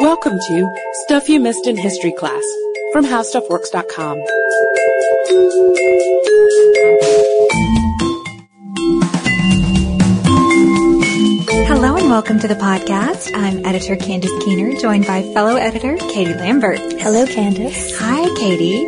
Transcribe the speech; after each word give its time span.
Welcome 0.00 0.38
to 0.38 0.76
Stuff 1.04 1.28
You 1.28 1.40
Missed 1.40 1.66
in 1.66 1.76
History 1.76 2.12
Class 2.12 2.44
from 2.92 3.04
HowStuffWorks.com. 3.04 4.22
Hello 11.66 11.96
and 11.96 12.08
welcome 12.08 12.38
to 12.38 12.46
the 12.46 12.54
podcast. 12.54 13.32
I'm 13.34 13.66
editor 13.66 13.96
Candace 13.96 14.30
Keener, 14.44 14.78
joined 14.80 15.04
by 15.04 15.22
fellow 15.34 15.56
editor 15.56 15.96
Katie 15.96 16.32
Lambert. 16.32 16.78
Hello, 16.78 17.26
Candace. 17.26 17.98
Hi, 17.98 18.32
Katie. 18.36 18.84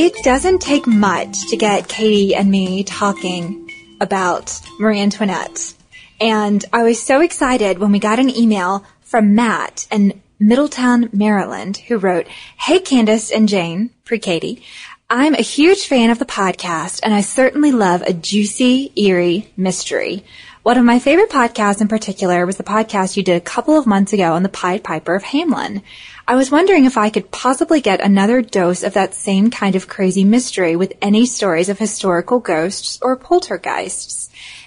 It 0.00 0.14
doesn't 0.24 0.62
take 0.62 0.86
much 0.86 1.46
to 1.50 1.58
get 1.58 1.88
Katie 1.88 2.34
and 2.34 2.50
me 2.50 2.84
talking 2.84 3.70
about 4.00 4.58
Marie 4.80 5.02
Antoinette. 5.02 5.74
And 6.22 6.64
I 6.72 6.84
was 6.84 7.02
so 7.02 7.20
excited 7.20 7.78
when 7.78 7.92
we 7.92 7.98
got 7.98 8.18
an 8.18 8.34
email 8.34 8.82
from 9.02 9.34
Matt 9.34 9.86
in 9.92 10.22
Middletown, 10.38 11.08
Maryland, 11.12 11.76
who 11.76 11.96
wrote, 11.96 12.26
Hey, 12.58 12.80
Candace 12.80 13.30
and 13.30 13.48
Jane, 13.48 13.90
pre-Katie. 14.04 14.62
I'm 15.08 15.34
a 15.34 15.42
huge 15.42 15.86
fan 15.86 16.10
of 16.10 16.18
the 16.18 16.24
podcast 16.24 17.00
and 17.02 17.12
I 17.12 17.20
certainly 17.20 17.72
love 17.72 18.02
a 18.02 18.12
juicy, 18.12 18.92
eerie 18.96 19.52
mystery. 19.56 20.24
One 20.64 20.78
of 20.78 20.84
my 20.84 20.98
favorite 20.98 21.28
podcasts 21.28 21.82
in 21.82 21.88
particular 21.88 22.46
was 22.46 22.56
the 22.56 22.64
podcast 22.64 23.18
you 23.18 23.22
did 23.22 23.36
a 23.36 23.40
couple 23.40 23.76
of 23.76 23.86
months 23.86 24.14
ago 24.14 24.32
on 24.32 24.42
the 24.42 24.48
Pied 24.48 24.82
Piper 24.82 25.14
of 25.14 25.22
Hamelin. 25.22 25.82
I 26.26 26.36
was 26.36 26.50
wondering 26.50 26.86
if 26.86 26.96
I 26.96 27.10
could 27.10 27.30
possibly 27.30 27.82
get 27.82 28.00
another 28.00 28.40
dose 28.40 28.82
of 28.82 28.94
that 28.94 29.12
same 29.12 29.50
kind 29.50 29.76
of 29.76 29.88
crazy 29.88 30.24
mystery 30.24 30.74
with 30.74 30.94
any 31.02 31.26
stories 31.26 31.68
of 31.68 31.78
historical 31.78 32.40
ghosts 32.40 32.98
or 33.02 33.14
poltergeists. 33.14 34.23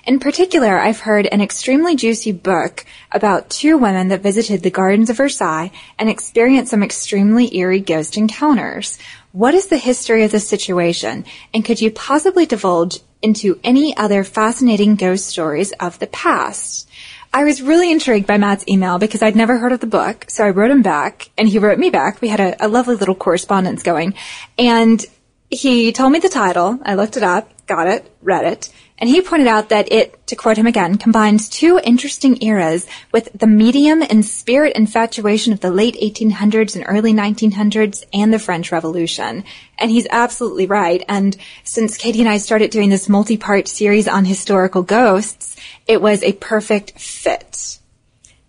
In 0.07 0.19
particular, 0.19 0.79
I've 0.79 1.01
heard 1.01 1.27
an 1.27 1.41
extremely 1.41 1.97
juicy 1.97 2.31
book 2.31 2.85
about 3.11 3.49
two 3.49 3.77
women 3.77 4.07
that 4.07 4.21
visited 4.21 4.63
the 4.63 4.69
gardens 4.69 5.09
of 5.09 5.17
Versailles 5.17 5.69
and 5.99 6.09
experienced 6.09 6.71
some 6.71 6.81
extremely 6.81 7.53
eerie 7.57 7.81
ghost 7.81 8.15
encounters. 8.15 8.97
What 9.33 9.53
is 9.53 9.67
the 9.67 9.77
history 9.77 10.23
of 10.23 10.31
this 10.31 10.47
situation? 10.47 11.25
And 11.53 11.65
could 11.65 11.81
you 11.81 11.91
possibly 11.91 12.45
divulge 12.45 13.01
into 13.21 13.59
any 13.65 13.97
other 13.97 14.23
fascinating 14.23 14.95
ghost 14.95 15.27
stories 15.27 15.73
of 15.73 15.99
the 15.99 16.07
past? 16.07 16.89
I 17.33 17.43
was 17.43 17.61
really 17.61 17.91
intrigued 17.91 18.27
by 18.27 18.37
Matt's 18.37 18.63
email 18.69 18.99
because 18.99 19.21
I'd 19.21 19.35
never 19.35 19.57
heard 19.57 19.73
of 19.73 19.81
the 19.81 19.87
book. 19.87 20.23
So 20.29 20.45
I 20.45 20.51
wrote 20.51 20.71
him 20.71 20.83
back 20.83 21.31
and 21.37 21.49
he 21.49 21.59
wrote 21.59 21.79
me 21.79 21.89
back. 21.89 22.21
We 22.21 22.29
had 22.29 22.39
a, 22.39 22.65
a 22.65 22.69
lovely 22.69 22.95
little 22.95 23.13
correspondence 23.13 23.83
going 23.83 24.13
and 24.57 25.05
he 25.49 25.91
told 25.91 26.13
me 26.13 26.19
the 26.19 26.29
title. 26.29 26.79
I 26.83 26.95
looked 26.95 27.17
it 27.17 27.23
up, 27.23 27.51
got 27.67 27.87
it, 27.87 28.09
read 28.21 28.45
it. 28.45 28.69
And 28.99 29.09
he 29.09 29.21
pointed 29.21 29.47
out 29.47 29.69
that 29.69 29.91
it, 29.91 30.25
to 30.27 30.35
quote 30.35 30.57
him 30.57 30.65
again, 30.65 30.97
combines 30.97 31.49
two 31.49 31.79
interesting 31.83 32.41
eras 32.41 32.87
with 33.11 33.29
the 33.33 33.45
medium 33.45 34.01
and 34.01 34.25
spirit 34.25 34.75
infatuation 34.75 35.53
of 35.53 35.59
the 35.59 35.69
late 35.69 35.95
1800s 36.01 36.75
and 36.75 36.83
early 36.87 37.13
1900s 37.13 38.05
and 38.11 38.33
the 38.33 38.39
French 38.39 38.71
Revolution. 38.71 39.43
And 39.77 39.91
he's 39.91 40.07
absolutely 40.09 40.65
right. 40.65 41.03
And 41.07 41.37
since 41.63 41.97
Katie 41.97 42.21
and 42.21 42.29
I 42.29 42.37
started 42.37 42.71
doing 42.71 42.89
this 42.89 43.07
multi-part 43.07 43.67
series 43.67 44.07
on 44.07 44.25
historical 44.25 44.81
ghosts, 44.81 45.55
it 45.85 46.01
was 46.01 46.23
a 46.23 46.33
perfect 46.33 46.99
fit. 46.99 47.77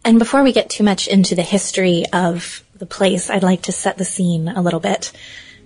And 0.03 0.19
before 0.19 0.43
we 0.43 0.53
get 0.53 0.71
too 0.71 0.85
much 0.85 1.09
into 1.09 1.35
the 1.35 1.43
history 1.43 2.05
of 2.11 2.65
the 2.75 2.87
place, 2.87 3.29
I'd 3.29 3.43
like 3.43 3.63
to 3.63 3.73
set 3.73 3.99
the 3.99 4.05
scene 4.07 4.49
a 4.49 4.63
little 4.63 4.81
bit. 4.81 5.13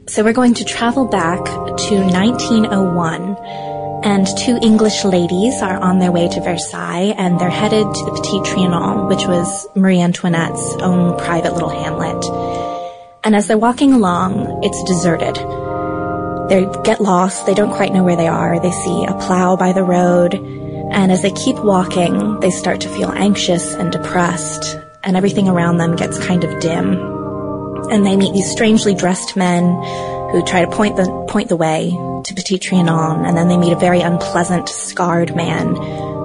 So 0.09 0.25
we're 0.25 0.33
going 0.33 0.55
to 0.55 0.65
travel 0.65 1.07
back 1.07 1.45
to 1.45 1.95
1901 1.95 3.72
and 4.05 4.27
two 4.37 4.59
English 4.63 5.05
ladies 5.05 5.63
are 5.63 5.77
on 5.77 5.99
their 5.99 6.11
way 6.11 6.29
to 6.29 6.41
Versailles 6.41 7.15
and 7.17 7.39
they're 7.39 7.51
headed 7.51 7.87
to 7.95 8.05
the 8.05 8.13
Petit 8.13 8.41
Trianon, 8.41 9.09
which 9.09 9.27
was 9.27 9.67
Marie 9.75 10.01
Antoinette's 10.01 10.75
own 10.83 11.17
private 11.19 11.55
little 11.55 11.69
hamlet. 11.69 12.25
And 13.25 13.37
as 13.37 13.47
they're 13.47 13.59
walking 13.59 13.93
along, 13.93 14.61
it's 14.65 14.83
deserted. 14.85 15.37
They 16.49 16.67
get 16.83 17.01
lost, 17.01 17.47
they 17.47 17.55
don't 17.55 17.73
quite 17.73 17.93
know 17.93 18.03
where 18.03 18.17
they 18.17 18.27
are, 18.27 18.61
they 18.61 18.73
see 18.73 19.05
a 19.05 19.15
plow 19.15 19.55
by 19.57 19.73
the 19.73 19.85
road, 19.85 20.35
and 20.35 21.13
as 21.13 21.23
they 21.23 21.31
keep 21.31 21.57
walking, 21.61 22.41
they 22.41 22.51
start 22.51 22.81
to 22.81 22.89
feel 22.89 23.11
anxious 23.13 23.75
and 23.75 23.93
depressed, 23.93 24.77
and 25.05 25.17
everything 25.17 25.49
around 25.49 25.79
them 25.79 25.95
gets 25.97 26.19
kind 26.19 26.43
of 26.43 26.61
dim. 26.61 26.95
And 27.91 28.05
they 28.05 28.17
meet 28.17 28.35
these 28.35 28.51
strangely 28.51 28.95
dressed 28.95 29.37
men 29.37 29.65
who 30.33 30.43
try 30.43 30.65
to 30.65 30.71
point 30.71 30.97
the, 30.97 31.27
point 31.29 31.49
the 31.49 31.57
way 31.57 31.91
to 31.91 32.35
Petit 32.35 32.59
Trianon, 32.59 33.29
and 33.29 33.37
then 33.37 33.49
they 33.49 33.57
meet 33.57 33.73
a 33.73 33.79
very 33.79 34.01
unpleasant, 34.01 34.69
scarred 34.69 35.37
man 35.37 35.77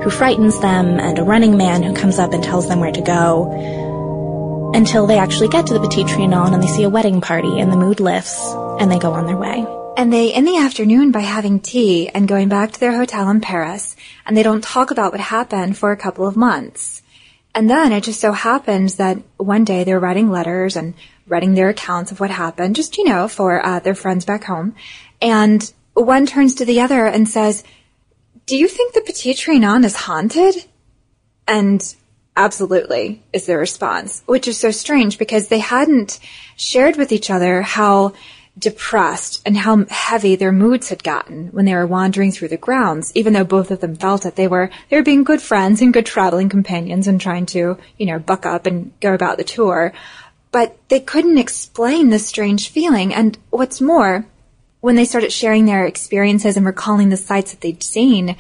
who 0.02 0.10
frightens 0.10 0.60
them, 0.60 1.00
and 1.00 1.20
a 1.20 1.24
running 1.24 1.58
man 1.58 1.84
who 1.84 1.94
comes 1.94 2.18
up 2.18 2.32
and 2.32 2.44
tells 2.44 2.68
them 2.68 2.80
where 2.80 2.92
to 2.92 3.02
go, 3.02 4.72
until 4.74 5.08
they 5.08 5.18
actually 5.18 5.50
get 5.50 5.68
to 5.68 5.74
the 5.74 5.80
Petit 5.82 6.04
Trianon 6.04 6.54
and 6.54 6.64
they 6.64 6.68
see 6.68 6.84
a 6.84 6.90
wedding 6.90 7.20
party, 7.20 7.60
and 7.60 7.72
the 7.72 7.78
mood 7.78 8.00
lifts, 8.00 8.40
and 8.80 8.92
they 8.92 9.00
go 9.00 9.12
on 9.12 9.26
their 9.26 9.38
way. 9.38 9.66
And 9.98 10.14
they 10.14 10.32
end 10.32 10.48
the 10.48 10.58
afternoon 10.58 11.12
by 11.12 11.22
having 11.22 11.60
tea 11.60 12.08
and 12.10 12.28
going 12.28 12.50
back 12.50 12.72
to 12.72 12.80
their 12.80 12.96
hotel 12.96 13.30
in 13.30 13.42
Paris, 13.42 13.96
and 14.26 14.38
they 14.38 14.44
don't 14.44 14.64
talk 14.64 14.92
about 14.92 15.12
what 15.12 15.20
happened 15.20 15.78
for 15.78 15.92
a 15.92 15.98
couple 15.98 16.28
of 16.28 16.38
months. 16.38 17.02
And 17.56 17.68
then 17.68 17.92
it 17.92 18.04
just 18.04 18.20
so 18.20 18.32
happens 18.32 18.96
that 18.98 19.18
one 19.38 19.66
day 19.66 19.84
they're 19.84 20.00
writing 20.00 20.30
letters 20.30 20.76
and 20.76 20.94
writing 21.28 21.54
their 21.54 21.70
accounts 21.70 22.12
of 22.12 22.20
what 22.20 22.30
happened, 22.30 22.76
just, 22.76 22.98
you 22.98 23.04
know, 23.04 23.28
for 23.28 23.66
uh, 23.66 23.80
their 23.80 23.96
friends 23.96 24.26
back 24.26 24.44
home. 24.46 24.76
And 25.22 25.72
one 25.94 26.26
turns 26.26 26.56
to 26.56 26.66
the 26.66 26.82
other 26.82 27.06
and 27.06 27.28
says, 27.28 27.64
do 28.46 28.56
you 28.58 28.68
think 28.68 28.94
the 28.94 29.02
Petit 29.02 29.34
Trianon 29.34 29.84
is 29.84 29.96
haunted? 29.96 30.56
And 31.48 31.82
absolutely 32.36 33.24
is 33.34 33.46
their 33.46 33.58
response, 33.58 34.24
which 34.26 34.48
is 34.48 34.58
so 34.58 34.72
strange 34.72 35.18
because 35.18 35.48
they 35.48 35.60
hadn't 35.60 36.20
shared 36.56 36.96
with 36.96 37.12
each 37.12 37.30
other 37.30 37.62
how 37.62 38.14
depressed 38.58 39.42
and 39.46 39.56
how 39.56 39.86
heavy 39.90 40.36
their 40.36 40.52
moods 40.52 40.90
had 40.90 41.04
gotten 41.04 41.48
when 41.48 41.66
they 41.66 41.76
were 41.76 41.86
wandering 41.86 42.32
through 42.32 42.48
the 42.48 42.58
grounds, 42.58 43.12
even 43.16 43.34
though 43.34 43.44
both 43.44 43.70
of 43.70 43.82
them 43.82 43.96
felt 43.96 44.24
that 44.24 44.36
they 44.36 44.48
were, 44.48 44.70
they 44.90 44.98
were 44.98 45.04
being 45.04 45.24
good 45.24 45.42
friends 45.42 45.82
and 45.82 45.94
good 45.94 46.06
traveling 46.06 46.50
companions 46.50 47.08
and 47.08 47.22
trying 47.22 47.46
to, 47.46 47.78
you 47.98 48.06
know, 48.06 48.18
buck 48.18 48.46
up 48.46 48.66
and 48.66 48.98
go 49.00 49.14
about 49.14 49.38
the 49.38 49.44
tour. 49.44 49.94
But 50.58 50.76
they 50.90 51.00
couldn't 51.00 51.38
explain 51.38 52.10
this 52.10 52.26
strange 52.26 52.70
feeling. 52.70 53.14
And 53.14 53.38
what's 53.52 53.80
more, 53.80 54.26
when 54.82 54.96
they 54.96 55.06
started 55.06 55.32
sharing 55.32 55.66
their 55.66 55.86
experiences 55.86 56.58
and 56.58 56.66
recalling 56.66 57.10
the 57.10 57.16
sights 57.16 57.52
that 57.52 57.62
they'd 57.62 57.84
seen, 57.84 58.36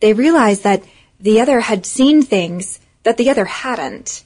they 0.00 0.12
realized 0.12 0.64
that 0.64 0.82
the 1.20 1.40
other 1.40 1.60
had 1.60 1.86
seen 1.86 2.22
things 2.22 2.80
that 3.04 3.18
the 3.18 3.30
other 3.30 3.44
hadn't. 3.44 4.24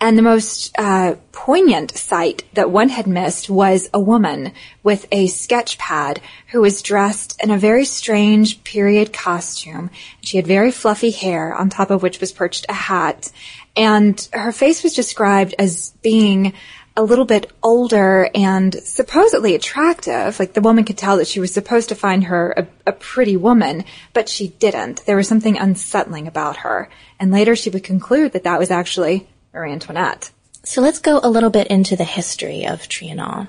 And 0.00 0.16
the 0.16 0.22
most 0.22 0.72
uh, 0.78 1.16
poignant 1.32 1.96
sight 1.96 2.44
that 2.52 2.70
one 2.70 2.90
had 2.90 3.08
missed 3.08 3.50
was 3.50 3.90
a 3.92 3.98
woman 3.98 4.52
with 4.84 5.06
a 5.10 5.26
sketch 5.26 5.78
pad 5.78 6.20
who 6.52 6.60
was 6.60 6.80
dressed 6.80 7.42
in 7.42 7.50
a 7.50 7.58
very 7.58 7.86
strange 7.86 8.62
period 8.62 9.12
costume. 9.12 9.90
She 10.20 10.36
had 10.36 10.46
very 10.46 10.70
fluffy 10.70 11.10
hair, 11.10 11.52
on 11.54 11.70
top 11.70 11.90
of 11.90 12.04
which 12.04 12.20
was 12.20 12.30
perched 12.30 12.66
a 12.68 12.72
hat. 12.72 13.32
And 13.76 14.28
her 14.32 14.52
face 14.52 14.84
was 14.84 14.94
described 14.94 15.56
as 15.58 15.90
being 16.02 16.52
a 16.96 17.02
little 17.02 17.24
bit 17.24 17.50
older 17.62 18.30
and 18.34 18.74
supposedly 18.74 19.54
attractive. 19.54 20.38
Like 20.38 20.52
the 20.52 20.60
woman 20.60 20.84
could 20.84 20.98
tell 20.98 21.16
that 21.16 21.26
she 21.26 21.40
was 21.40 21.52
supposed 21.52 21.88
to 21.88 21.94
find 21.94 22.24
her 22.24 22.52
a, 22.56 22.66
a, 22.86 22.92
pretty 22.92 23.36
woman, 23.36 23.84
but 24.12 24.28
she 24.28 24.48
didn't. 24.48 25.04
There 25.04 25.16
was 25.16 25.28
something 25.28 25.58
unsettling 25.58 26.28
about 26.28 26.58
her. 26.58 26.88
And 27.18 27.32
later 27.32 27.56
she 27.56 27.70
would 27.70 27.84
conclude 27.84 28.32
that 28.32 28.44
that 28.44 28.58
was 28.58 28.70
actually 28.70 29.26
Marie 29.52 29.72
Antoinette. 29.72 30.30
So 30.62 30.80
let's 30.80 31.00
go 31.00 31.20
a 31.22 31.28
little 31.28 31.50
bit 31.50 31.66
into 31.66 31.96
the 31.96 32.04
history 32.04 32.66
of 32.66 32.82
Trianon. 32.82 33.48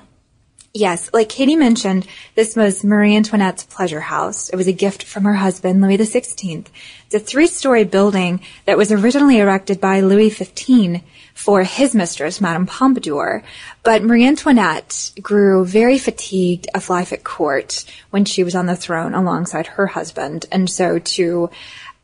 Yes, 0.76 1.08
like 1.14 1.30
Katie 1.30 1.56
mentioned, 1.56 2.06
this 2.34 2.54
was 2.54 2.84
Marie 2.84 3.16
Antoinette's 3.16 3.64
pleasure 3.64 4.02
house. 4.02 4.50
It 4.50 4.56
was 4.56 4.66
a 4.66 4.74
gift 4.74 5.04
from 5.04 5.24
her 5.24 5.32
husband, 5.32 5.80
Louis 5.80 5.96
XVI. 5.96 6.66
It's 7.06 7.14
a 7.14 7.18
three-story 7.18 7.84
building 7.84 8.42
that 8.66 8.76
was 8.76 8.92
originally 8.92 9.38
erected 9.38 9.80
by 9.80 10.00
Louis 10.00 10.28
XV 10.28 11.00
for 11.32 11.62
his 11.62 11.94
mistress, 11.94 12.42
Madame 12.42 12.66
Pompadour. 12.66 13.42
But 13.84 14.02
Marie 14.02 14.26
Antoinette 14.26 15.12
grew 15.22 15.64
very 15.64 15.96
fatigued 15.96 16.68
of 16.74 16.90
life 16.90 17.10
at 17.10 17.24
court 17.24 17.86
when 18.10 18.26
she 18.26 18.44
was 18.44 18.54
on 18.54 18.66
the 18.66 18.76
throne 18.76 19.14
alongside 19.14 19.66
her 19.66 19.86
husband. 19.86 20.44
And 20.52 20.68
so 20.68 20.98
to 20.98 21.48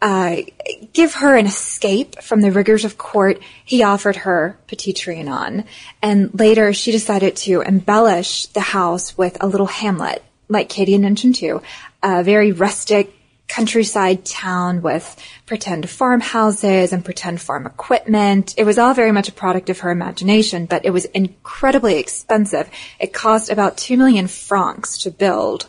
uh, 0.02 0.36
give 0.92 1.14
her 1.14 1.36
an 1.36 1.46
escape 1.46 2.20
from 2.20 2.40
the 2.40 2.50
rigors 2.50 2.84
of 2.84 2.98
court, 2.98 3.40
he 3.64 3.84
offered 3.84 4.16
her 4.16 4.58
Petit 4.66 4.92
Trianon. 4.92 5.64
And 6.02 6.38
later 6.38 6.72
she 6.72 6.90
decided 6.90 7.36
to 7.36 7.62
embellish 7.62 8.46
the 8.46 8.60
house 8.60 9.16
with 9.16 9.36
a 9.40 9.46
little 9.46 9.66
hamlet, 9.66 10.22
like 10.48 10.68
Katie 10.68 10.98
mentioned 10.98 11.36
too, 11.36 11.62
a 12.02 12.24
very 12.24 12.50
rustic 12.50 13.14
countryside 13.46 14.24
town 14.24 14.82
with 14.82 15.16
pretend 15.46 15.88
farmhouses 15.88 16.92
and 16.92 17.04
pretend 17.04 17.40
farm 17.40 17.66
equipment. 17.66 18.54
It 18.56 18.64
was 18.64 18.78
all 18.78 18.94
very 18.94 19.12
much 19.12 19.28
a 19.28 19.32
product 19.32 19.70
of 19.70 19.80
her 19.80 19.90
imagination, 19.90 20.66
but 20.66 20.84
it 20.84 20.90
was 20.90 21.04
incredibly 21.06 21.98
expensive. 21.98 22.68
It 22.98 23.12
cost 23.12 23.50
about 23.50 23.76
two 23.76 23.96
million 23.96 24.26
francs 24.26 24.98
to 25.02 25.10
build. 25.10 25.66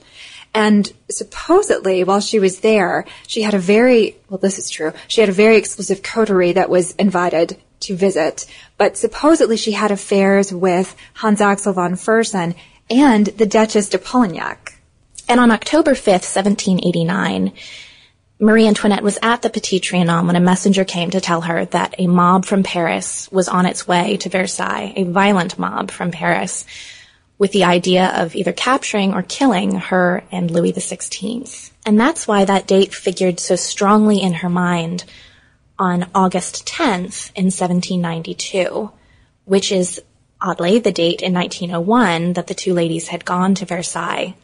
And 0.54 0.92
supposedly, 1.10 2.04
while 2.04 2.20
she 2.20 2.40
was 2.40 2.60
there, 2.60 3.06
she 3.28 3.42
had 3.42 3.54
a 3.54 3.60
very, 3.60 4.18
well, 4.30 4.38
this 4.38 4.60
is 4.60 4.70
true, 4.70 4.94
she 5.08 5.22
had 5.22 5.30
a 5.30 5.34
very 5.34 5.58
exclusive 5.58 6.04
coterie 6.04 6.54
that 6.54 6.70
was 6.70 6.94
invited 6.96 7.58
to 7.82 7.96
visit, 7.96 8.46
but 8.78 8.98
supposedly 8.98 9.58
she 9.58 9.72
had 9.72 9.92
affairs 9.92 10.54
with 10.54 10.96
Hans 11.16 11.42
Axel 11.42 11.74
von 11.74 11.96
Fersen 11.96 12.56
and 12.90 13.28
the 13.28 13.46
Duchess 13.46 13.90
de 13.90 13.98
Polignac. 13.98 14.74
And 15.28 15.40
on 15.40 15.52
October 15.52 15.92
5th, 15.92 16.28
1789, 16.36 17.54
Marie 18.40 18.68
Antoinette 18.68 19.04
was 19.04 19.18
at 19.22 19.42
the 19.42 19.50
Petit 19.50 19.80
Trianon 19.80 20.28
when 20.28 20.36
a 20.36 20.42
messenger 20.42 20.84
came 20.84 21.10
to 21.12 21.22
tell 21.22 21.42
her 21.42 21.66
that 21.66 21.96
a 21.98 22.08
mob 22.08 22.46
from 22.46 22.64
Paris 22.64 23.32
was 23.32 23.48
on 23.48 23.66
its 23.66 23.88
way 23.88 24.18
to 24.18 24.30
Versailles, 24.30 24.94
a 24.96 25.04
violent 25.04 25.58
mob 25.58 25.92
from 25.92 26.12
Paris, 26.12 26.66
with 27.38 27.52
the 27.52 27.64
idea 27.64 28.08
of 28.16 28.36
either 28.36 28.54
capturing 28.54 29.14
or 29.14 29.22
killing 29.22 29.76
her 29.76 30.24
and 30.32 30.52
Louis 30.52 30.74
XVI. 30.74 31.72
And 31.86 32.00
that's 32.00 32.28
why 32.28 32.46
that 32.46 32.68
date 32.68 32.94
figured 32.94 33.40
so 33.40 33.56
strongly 33.56 34.22
in 34.22 34.34
her 34.36 34.50
mind 34.50 35.04
on 35.78 36.10
August 36.14 36.66
10th 36.66 37.32
in 37.36 37.46
1792, 37.46 38.92
which 39.46 39.72
is 39.72 40.02
oddly 40.40 40.80
the 40.80 40.92
date 40.92 41.22
in 41.22 41.34
1901 41.34 42.34
that 42.34 42.48
the 42.48 42.54
two 42.54 42.74
ladies 42.74 43.08
had 43.08 43.26
gone 43.26 43.56
to 43.56 43.66
Versailles. 43.66 44.36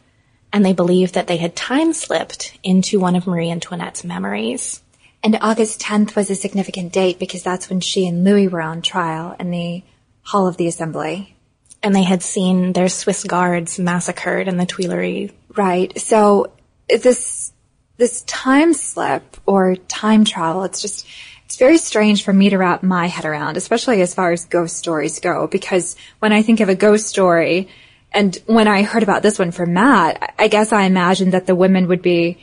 And 0.52 0.64
they 0.64 0.72
believed 0.72 1.14
that 1.14 1.28
they 1.28 1.36
had 1.36 1.54
time 1.54 1.92
slipped 1.92 2.58
into 2.62 2.98
one 2.98 3.14
of 3.14 3.26
Marie 3.26 3.50
Antoinette's 3.50 4.02
memories. 4.02 4.82
And 5.22 5.38
August 5.40 5.80
10th 5.80 6.16
was 6.16 6.28
a 6.30 6.34
significant 6.34 6.92
date 6.92 7.18
because 7.18 7.42
that's 7.42 7.70
when 7.70 7.80
she 7.80 8.08
and 8.08 8.24
Louis 8.24 8.48
were 8.48 8.62
on 8.62 8.82
trial 8.82 9.36
in 9.38 9.50
the 9.50 9.84
Hall 10.22 10.48
of 10.48 10.56
the 10.56 10.66
Assembly. 10.66 11.36
And 11.82 11.94
they 11.94 12.02
had 12.02 12.22
seen 12.22 12.72
their 12.72 12.88
Swiss 12.88 13.24
guards 13.24 13.78
massacred 13.78 14.48
in 14.48 14.56
the 14.56 14.66
Tuileries. 14.66 15.32
Right. 15.56 15.98
So 15.98 16.52
this 16.88 17.52
this 17.96 18.22
time 18.22 18.72
slip 18.72 19.36
or 19.46 19.76
time 19.76 20.24
travel, 20.24 20.64
it's 20.64 20.82
just 20.82 21.06
it's 21.44 21.56
very 21.56 21.78
strange 21.78 22.24
for 22.24 22.32
me 22.32 22.50
to 22.50 22.58
wrap 22.58 22.82
my 22.82 23.06
head 23.06 23.24
around, 23.24 23.56
especially 23.56 24.02
as 24.02 24.14
far 24.14 24.30
as 24.32 24.44
ghost 24.44 24.76
stories 24.76 25.18
go, 25.18 25.46
because 25.46 25.96
when 26.20 26.32
I 26.32 26.42
think 26.42 26.60
of 26.60 26.68
a 26.68 26.74
ghost 26.74 27.08
story, 27.08 27.68
and 28.12 28.36
when 28.46 28.68
I 28.68 28.82
heard 28.82 29.02
about 29.02 29.22
this 29.22 29.38
one 29.38 29.50
from 29.50 29.72
Matt, 29.72 30.34
I 30.38 30.48
guess 30.48 30.72
I 30.72 30.84
imagined 30.84 31.32
that 31.32 31.46
the 31.46 31.54
women 31.54 31.88
would 31.88 32.02
be 32.02 32.38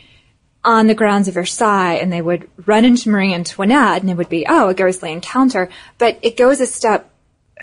on 0.63 0.87
the 0.87 0.93
grounds 0.93 1.27
of 1.27 1.35
Versailles 1.35 1.95
and 1.95 2.11
they 2.11 2.21
would 2.21 2.49
run 2.65 2.83
into 2.83 3.09
Marie 3.09 3.33
Antoinette 3.33 4.01
and 4.01 4.09
it 4.09 4.17
would 4.17 4.29
be, 4.29 4.45
oh, 4.47 4.69
a 4.69 4.73
ghostly 4.73 5.13
encounter. 5.13 5.69
But 5.97 6.19
it 6.21 6.35
goes 6.35 6.59
a 6.59 6.65
step 6.65 7.09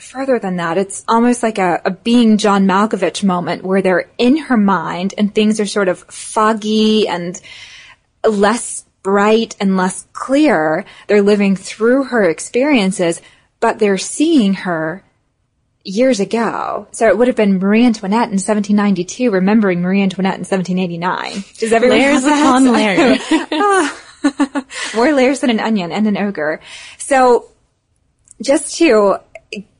further 0.01 0.39
than 0.39 0.57
that. 0.57 0.79
It's 0.79 1.05
almost 1.09 1.43
like 1.43 1.59
a, 1.59 1.81
a 1.85 1.91
being 1.91 2.39
John 2.39 2.67
Malkovich 2.67 3.25
moment 3.25 3.65
where 3.65 3.83
they're 3.83 4.11
in 4.19 4.37
her 4.37 4.57
mind 4.57 5.15
and 5.17 5.35
things 5.35 5.61
are 5.61 5.67
sort 5.67 5.89
of 5.89 6.01
foggy 6.01 7.09
and 7.09 7.41
less 8.27 8.85
bright 9.03 9.55
and 9.61 9.77
less 9.77 10.07
clear. 10.13 10.85
They're 11.07 11.23
living 11.23 11.57
through 11.57 12.05
her 12.05 12.29
experiences, 12.29 13.21
but 13.61 13.79
they're 13.79 13.99
seeing 13.99 14.55
her 14.55 15.05
years 15.85 16.19
ago. 16.19 16.89
So 16.93 17.07
it 17.09 17.19
would 17.19 17.29
have 17.29 17.37
been 17.37 17.59
Marie 17.59 17.85
Antoinette 17.85 18.29
in 18.29 18.41
1792, 18.41 19.31
remembering 19.31 19.83
Marie 19.83 20.03
Antoinette 20.03 20.35
in 20.35 20.41
1789. 20.41 21.45
Does 21.59 21.73
everyone 21.73 21.99
layers 21.99 22.25
upon 22.25 22.73
layers? 22.73 23.21
More 24.95 25.13
layers 25.13 25.41
than 25.41 25.51
an 25.51 25.61
onion 25.61 25.93
and 25.93 26.07
an 26.07 26.17
ogre. 26.17 26.61
So 26.97 27.51
just 28.43 28.79
to 28.79 29.19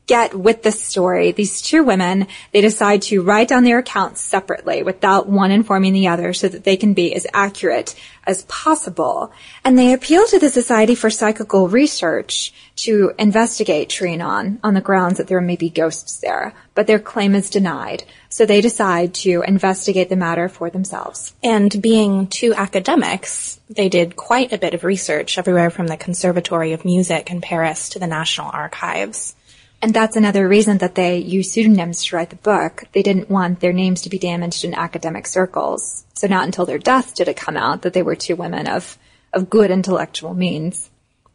get 0.07 0.35
with 0.35 0.63
the 0.63 0.71
story. 0.71 1.31
These 1.31 1.61
two 1.61 1.83
women, 1.83 2.27
they 2.51 2.61
decide 2.61 3.01
to 3.03 3.23
write 3.23 3.47
down 3.47 3.63
their 3.63 3.79
accounts 3.79 4.21
separately 4.21 4.83
without 4.83 5.27
one 5.27 5.51
informing 5.51 5.93
the 5.93 6.07
other 6.07 6.33
so 6.33 6.47
that 6.47 6.63
they 6.63 6.77
can 6.77 6.93
be 6.93 7.13
as 7.15 7.25
accurate 7.33 7.95
as 8.27 8.43
possible. 8.43 9.31
And 9.63 9.77
they 9.77 9.93
appeal 9.93 10.25
to 10.27 10.39
the 10.39 10.49
Society 10.49 10.95
for 10.95 11.09
Psychical 11.09 11.67
Research 11.67 12.53
to 12.77 13.13
investigate 13.17 13.89
Trianon 13.89 14.59
on 14.63 14.73
the 14.73 14.81
grounds 14.81 15.17
that 15.17 15.27
there 15.27 15.41
may 15.41 15.55
be 15.55 15.69
ghosts 15.69 16.19
there, 16.19 16.53
but 16.73 16.87
their 16.87 16.99
claim 16.99 17.35
is 17.35 17.49
denied. 17.49 18.03
So 18.29 18.45
they 18.45 18.61
decide 18.61 19.13
to 19.15 19.43
investigate 19.47 20.09
the 20.09 20.15
matter 20.15 20.49
for 20.49 20.69
themselves. 20.69 21.33
And 21.41 21.81
being 21.81 22.27
two 22.27 22.53
academics, 22.53 23.59
they 23.69 23.89
did 23.89 24.15
quite 24.15 24.51
a 24.51 24.57
bit 24.57 24.73
of 24.73 24.83
research 24.83 25.37
everywhere 25.37 25.69
from 25.69 25.87
the 25.87 25.97
Conservatory 25.97 26.73
of 26.73 26.85
Music 26.85 27.31
in 27.31 27.41
Paris 27.41 27.89
to 27.89 27.99
the 27.99 28.07
National 28.07 28.49
Archives. 28.51 29.35
And 29.85 29.93
that's 29.93 30.15
another 30.15 30.47
reason 30.47 30.79
that 30.79 30.95
they 30.95 31.19
used 31.19 31.51
pseudonyms 31.51 32.05
to 32.05 32.15
write 32.15 32.31
the 32.31 32.37
book. 32.37 32.85
They 32.93 33.03
didn't 33.03 33.29
want 33.29 33.59
their 33.59 33.71
names 33.71 34.01
to 34.01 34.09
be 34.09 34.17
damaged 34.17 34.65
in 34.65 34.73
academic 34.73 35.27
circles. 35.27 36.07
So 36.15 36.25
not 36.25 36.45
until 36.45 36.65
their 36.65 36.79
death 36.79 37.13
did 37.13 37.27
it 37.27 37.37
come 37.37 37.55
out 37.55 37.83
that 37.83 37.93
they 37.93 38.01
were 38.01 38.15
two 38.15 38.35
women 38.35 38.67
of, 38.67 38.97
of 39.31 39.47
good 39.47 39.69
intellectual 39.69 40.33
means. 40.33 40.89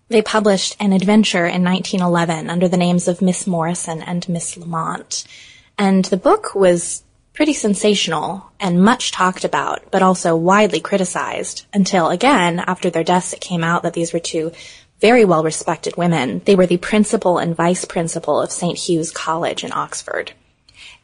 They 0.08 0.20
published 0.20 0.74
an 0.80 0.92
adventure 0.92 1.46
in 1.46 1.62
1911 1.62 2.50
under 2.50 2.66
the 2.66 2.76
names 2.76 3.06
of 3.06 3.22
Miss 3.22 3.46
Morrison 3.46 4.02
and 4.02 4.28
Miss 4.28 4.56
Lamont. 4.56 5.22
And 5.78 6.04
the 6.06 6.16
book 6.16 6.52
was 6.52 7.04
pretty 7.32 7.52
sensational 7.52 8.50
and 8.58 8.82
much 8.82 9.12
talked 9.12 9.44
about, 9.44 9.92
but 9.92 10.02
also 10.02 10.34
widely 10.34 10.80
criticized 10.80 11.66
until 11.72 12.08
again, 12.08 12.58
after 12.58 12.90
their 12.90 13.04
deaths, 13.04 13.32
it 13.32 13.40
came 13.40 13.62
out 13.62 13.84
that 13.84 13.92
these 13.92 14.12
were 14.12 14.18
two 14.18 14.50
very 15.00 15.24
well 15.24 15.42
respected 15.42 15.96
women. 15.96 16.42
They 16.44 16.54
were 16.54 16.66
the 16.66 16.76
principal 16.76 17.38
and 17.38 17.56
vice 17.56 17.84
principal 17.84 18.40
of 18.40 18.52
St. 18.52 18.78
Hugh's 18.78 19.10
College 19.10 19.64
in 19.64 19.72
Oxford. 19.72 20.32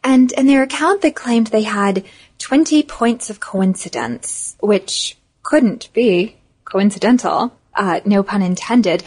And 0.05 0.31
in 0.33 0.47
their 0.47 0.63
account, 0.63 1.03
they 1.03 1.11
claimed 1.11 1.49
they 1.49 1.63
had 1.63 2.05
20 2.39 2.83
points 2.85 3.31
of 3.31 3.41
coincidence, 3.41 4.57
which 4.61 5.17
couldn't 5.43 5.93
be 5.93 6.37
coincidental, 6.65 7.57
uh, 7.75 8.01
no 8.05 8.23
pun 8.23 8.43
intended. 8.43 9.03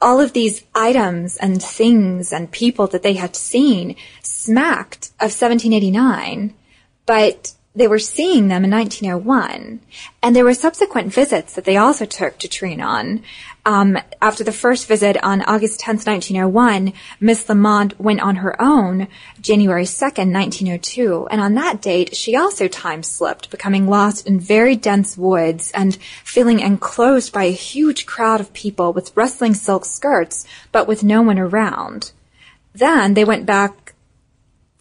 All 0.00 0.20
of 0.20 0.32
these 0.32 0.64
items 0.74 1.36
and 1.38 1.62
things 1.62 2.32
and 2.32 2.50
people 2.50 2.86
that 2.88 3.02
they 3.02 3.14
had 3.14 3.34
seen 3.34 3.96
smacked 4.22 5.08
of 5.20 5.32
1789, 5.32 6.54
but 7.06 7.54
they 7.74 7.88
were 7.88 7.98
seeing 7.98 8.48
them 8.48 8.64
in 8.64 8.70
1901. 8.70 9.80
And 10.22 10.36
there 10.36 10.44
were 10.44 10.54
subsequent 10.54 11.12
visits 11.12 11.54
that 11.54 11.64
they 11.64 11.76
also 11.76 12.04
took 12.04 12.38
to 12.38 12.48
Trianon. 12.48 13.22
Um, 13.66 13.98
after 14.20 14.44
the 14.44 14.52
first 14.52 14.86
visit 14.86 15.16
on 15.24 15.40
August 15.42 15.80
10th, 15.80 16.06
1901, 16.06 16.92
Miss 17.18 17.48
Lamont 17.48 17.98
went 17.98 18.20
on 18.20 18.36
her 18.36 18.60
own 18.60 19.08
January 19.40 19.84
2nd, 19.84 20.32
1902. 20.32 21.28
And 21.30 21.40
on 21.40 21.54
that 21.54 21.80
date, 21.80 22.14
she 22.14 22.36
also 22.36 22.68
time 22.68 23.02
slipped, 23.02 23.50
becoming 23.50 23.88
lost 23.88 24.26
in 24.26 24.38
very 24.38 24.76
dense 24.76 25.16
woods 25.16 25.70
and 25.72 25.96
feeling 26.24 26.60
enclosed 26.60 27.32
by 27.32 27.44
a 27.44 27.52
huge 27.52 28.04
crowd 28.04 28.40
of 28.40 28.52
people 28.52 28.92
with 28.92 29.16
rustling 29.16 29.54
silk 29.54 29.86
skirts, 29.86 30.44
but 30.70 30.86
with 30.86 31.02
no 31.02 31.22
one 31.22 31.38
around. 31.38 32.12
Then 32.74 33.14
they 33.14 33.24
went 33.24 33.46
back 33.46 33.94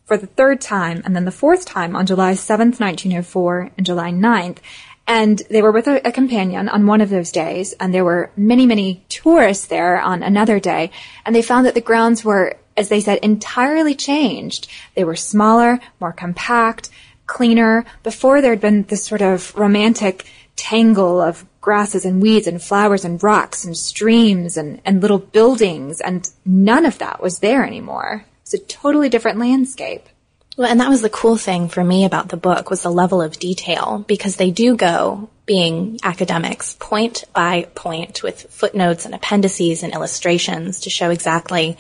for 0.06 0.18
the 0.18 0.28
third 0.28 0.60
time 0.60 1.02
and 1.06 1.16
then 1.16 1.24
the 1.24 1.32
fourth 1.32 1.66
time 1.66 1.96
on 1.96 2.06
July 2.06 2.34
7th, 2.34 2.82
1904 2.82 3.72
and 3.78 3.86
July 3.86 4.12
9th. 4.12 4.58
And 5.06 5.42
they 5.50 5.62
were 5.62 5.72
with 5.72 5.88
a, 5.88 6.08
a, 6.08 6.12
companion 6.12 6.70
on 6.70 6.88
one 6.88 7.02
of 7.02 7.10
those 7.10 7.32
days 7.32 7.74
and 7.74 7.94
there 7.94 8.06
were 8.06 8.32
many, 8.38 8.66
many 8.66 9.04
tourists 9.10 9.66
there 9.66 10.00
on 10.00 10.24
another 10.24 10.60
day 10.60 10.92
and 11.26 11.36
they 11.36 11.42
found 11.42 11.66
that 11.66 11.74
the 11.74 11.82
grounds 11.82 12.24
were, 12.24 12.56
as 12.78 12.88
they 12.88 13.02
said, 13.02 13.20
entirely 13.20 13.96
changed. 13.96 14.68
They 14.96 15.04
were 15.04 15.18
smaller, 15.18 15.80
more 16.00 16.14
compact, 16.14 16.90
cleaner. 17.28 17.86
Before 18.04 18.42
there 18.42 18.52
had 18.52 18.62
been 18.62 18.84
this 18.84 19.04
sort 19.04 19.22
of 19.22 19.54
romantic 19.56 20.26
tangle 20.56 21.20
of 21.20 21.46
grasses 21.60 22.06
and 22.06 22.22
weeds 22.22 22.48
and 22.48 22.62
flowers 22.62 23.04
and 23.04 23.22
rocks 23.22 23.66
and 23.66 23.76
streams 23.76 24.56
and, 24.56 24.82
and 24.86 25.02
little 25.02 25.20
buildings 25.20 26.00
and 26.00 26.30
none 26.46 26.86
of 26.86 26.98
that 27.00 27.22
was 27.22 27.40
there 27.40 27.66
anymore. 27.66 28.26
It's 28.44 28.54
a 28.54 28.60
totally 28.60 29.10
different 29.10 29.40
landscape. 29.40 30.08
Well, 30.56 30.70
and 30.70 30.80
that 30.80 30.90
was 30.90 31.02
the 31.02 31.10
cool 31.10 31.38
thing 31.38 31.68
for 31.68 31.84
me 31.84 32.06
about 32.06 32.30
the 32.30 32.38
book 32.38 32.70
was 32.70 32.84
the 32.84 32.92
level 32.92 33.22
of 33.22 33.40
detail 33.40 34.06
because 34.08 34.36
they 34.36 34.52
do 34.52 34.76
go 34.76 35.30
being 35.46 36.00
academics 36.04 36.76
point 36.80 37.26
by 37.34 37.64
point 37.76 38.24
with 38.24 38.44
footnotes 38.52 39.06
and 39.06 39.16
appendices 39.16 39.84
and 39.84 39.94
illustrations 39.94 40.82
to 40.82 40.90
show 40.90 41.10
exactly 41.10 41.78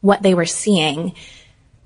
what 0.00 0.22
they 0.22 0.34
were 0.34 0.46
seeing 0.46 1.14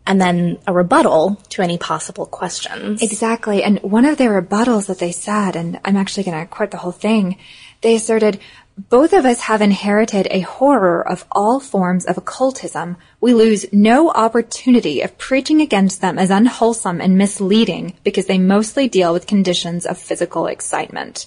and 0.07 0.21
then 0.21 0.59
a 0.67 0.73
rebuttal 0.73 1.41
to 1.51 1.63
any 1.63 1.79
possible 1.79 2.27
questions. 2.27 3.03
Exactly. 3.03 3.63
And 3.63 3.81
one 3.83 4.05
of 4.05 4.17
their 4.17 4.41
rebuttals 4.41 4.87
that 4.87 4.99
they 4.99 5.13
said, 5.13 5.57
and 5.57 5.79
I'm 5.85 5.97
actually 5.97 6.25
going 6.25 6.41
to 6.41 6.47
quote 6.47 6.71
the 6.71 6.79
whole 6.79 6.93
thing, 6.93 7.39
they 7.83 7.95
asserted, 7.95 8.41
both 8.89 9.13
of 9.13 9.27
us 9.27 9.41
have 9.41 9.61
inherited 9.61 10.27
a 10.31 10.41
horror 10.41 11.07
of 11.07 11.27
all 11.33 11.61
forms 11.61 12.07
of 12.07 12.17
occultism. 12.17 12.97
We 13.21 13.35
lose 13.35 13.71
no 13.73 14.11
opportunity 14.11 15.03
of 15.03 15.19
preaching 15.19 15.61
against 15.61 16.01
them 16.01 16.19
as 16.19 16.31
unwholesome 16.31 17.01
and 17.01 17.19
misleading 17.19 17.95
because 18.05 18.27
they 18.27 18.39
mostly 18.39 18.89
deal 18.89 19.13
with 19.13 19.27
conditions 19.27 19.85
of 19.85 19.99
physical 19.99 20.47
excitement. 20.47 21.27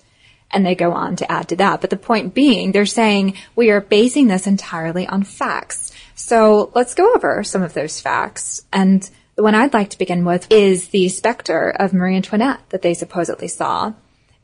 And 0.50 0.66
they 0.66 0.76
go 0.76 0.94
on 0.94 1.16
to 1.18 1.32
add 1.32 1.50
to 1.50 1.56
that. 1.58 1.82
But 1.82 1.90
the 1.90 1.98
point 1.98 2.34
being, 2.34 2.72
they're 2.72 2.86
saying 2.86 3.36
we 3.56 3.72
are 3.72 3.82
basing 3.82 4.28
this 4.28 4.48
entirely 4.48 5.08
on 5.08 5.24
facts. 5.24 5.92
So 6.16 6.72
let's 6.76 6.94
go 6.94 7.14
over 7.14 7.44
some 7.44 7.64
of 7.64 7.74
those 7.74 8.00
facts. 8.00 8.64
And 8.72 9.10
the 9.36 9.44
one 9.44 9.56
I'd 9.56 9.74
like 9.74 9.90
to 9.92 9.98
begin 9.98 10.26
with 10.26 10.52
is 10.52 10.90
the 10.90 11.10
specter 11.10 11.70
of 11.70 11.94
Marie 11.94 12.16
Antoinette 12.16 12.62
that 12.70 12.84
they 12.84 12.94
supposedly 12.94 13.48
saw. 13.48 13.94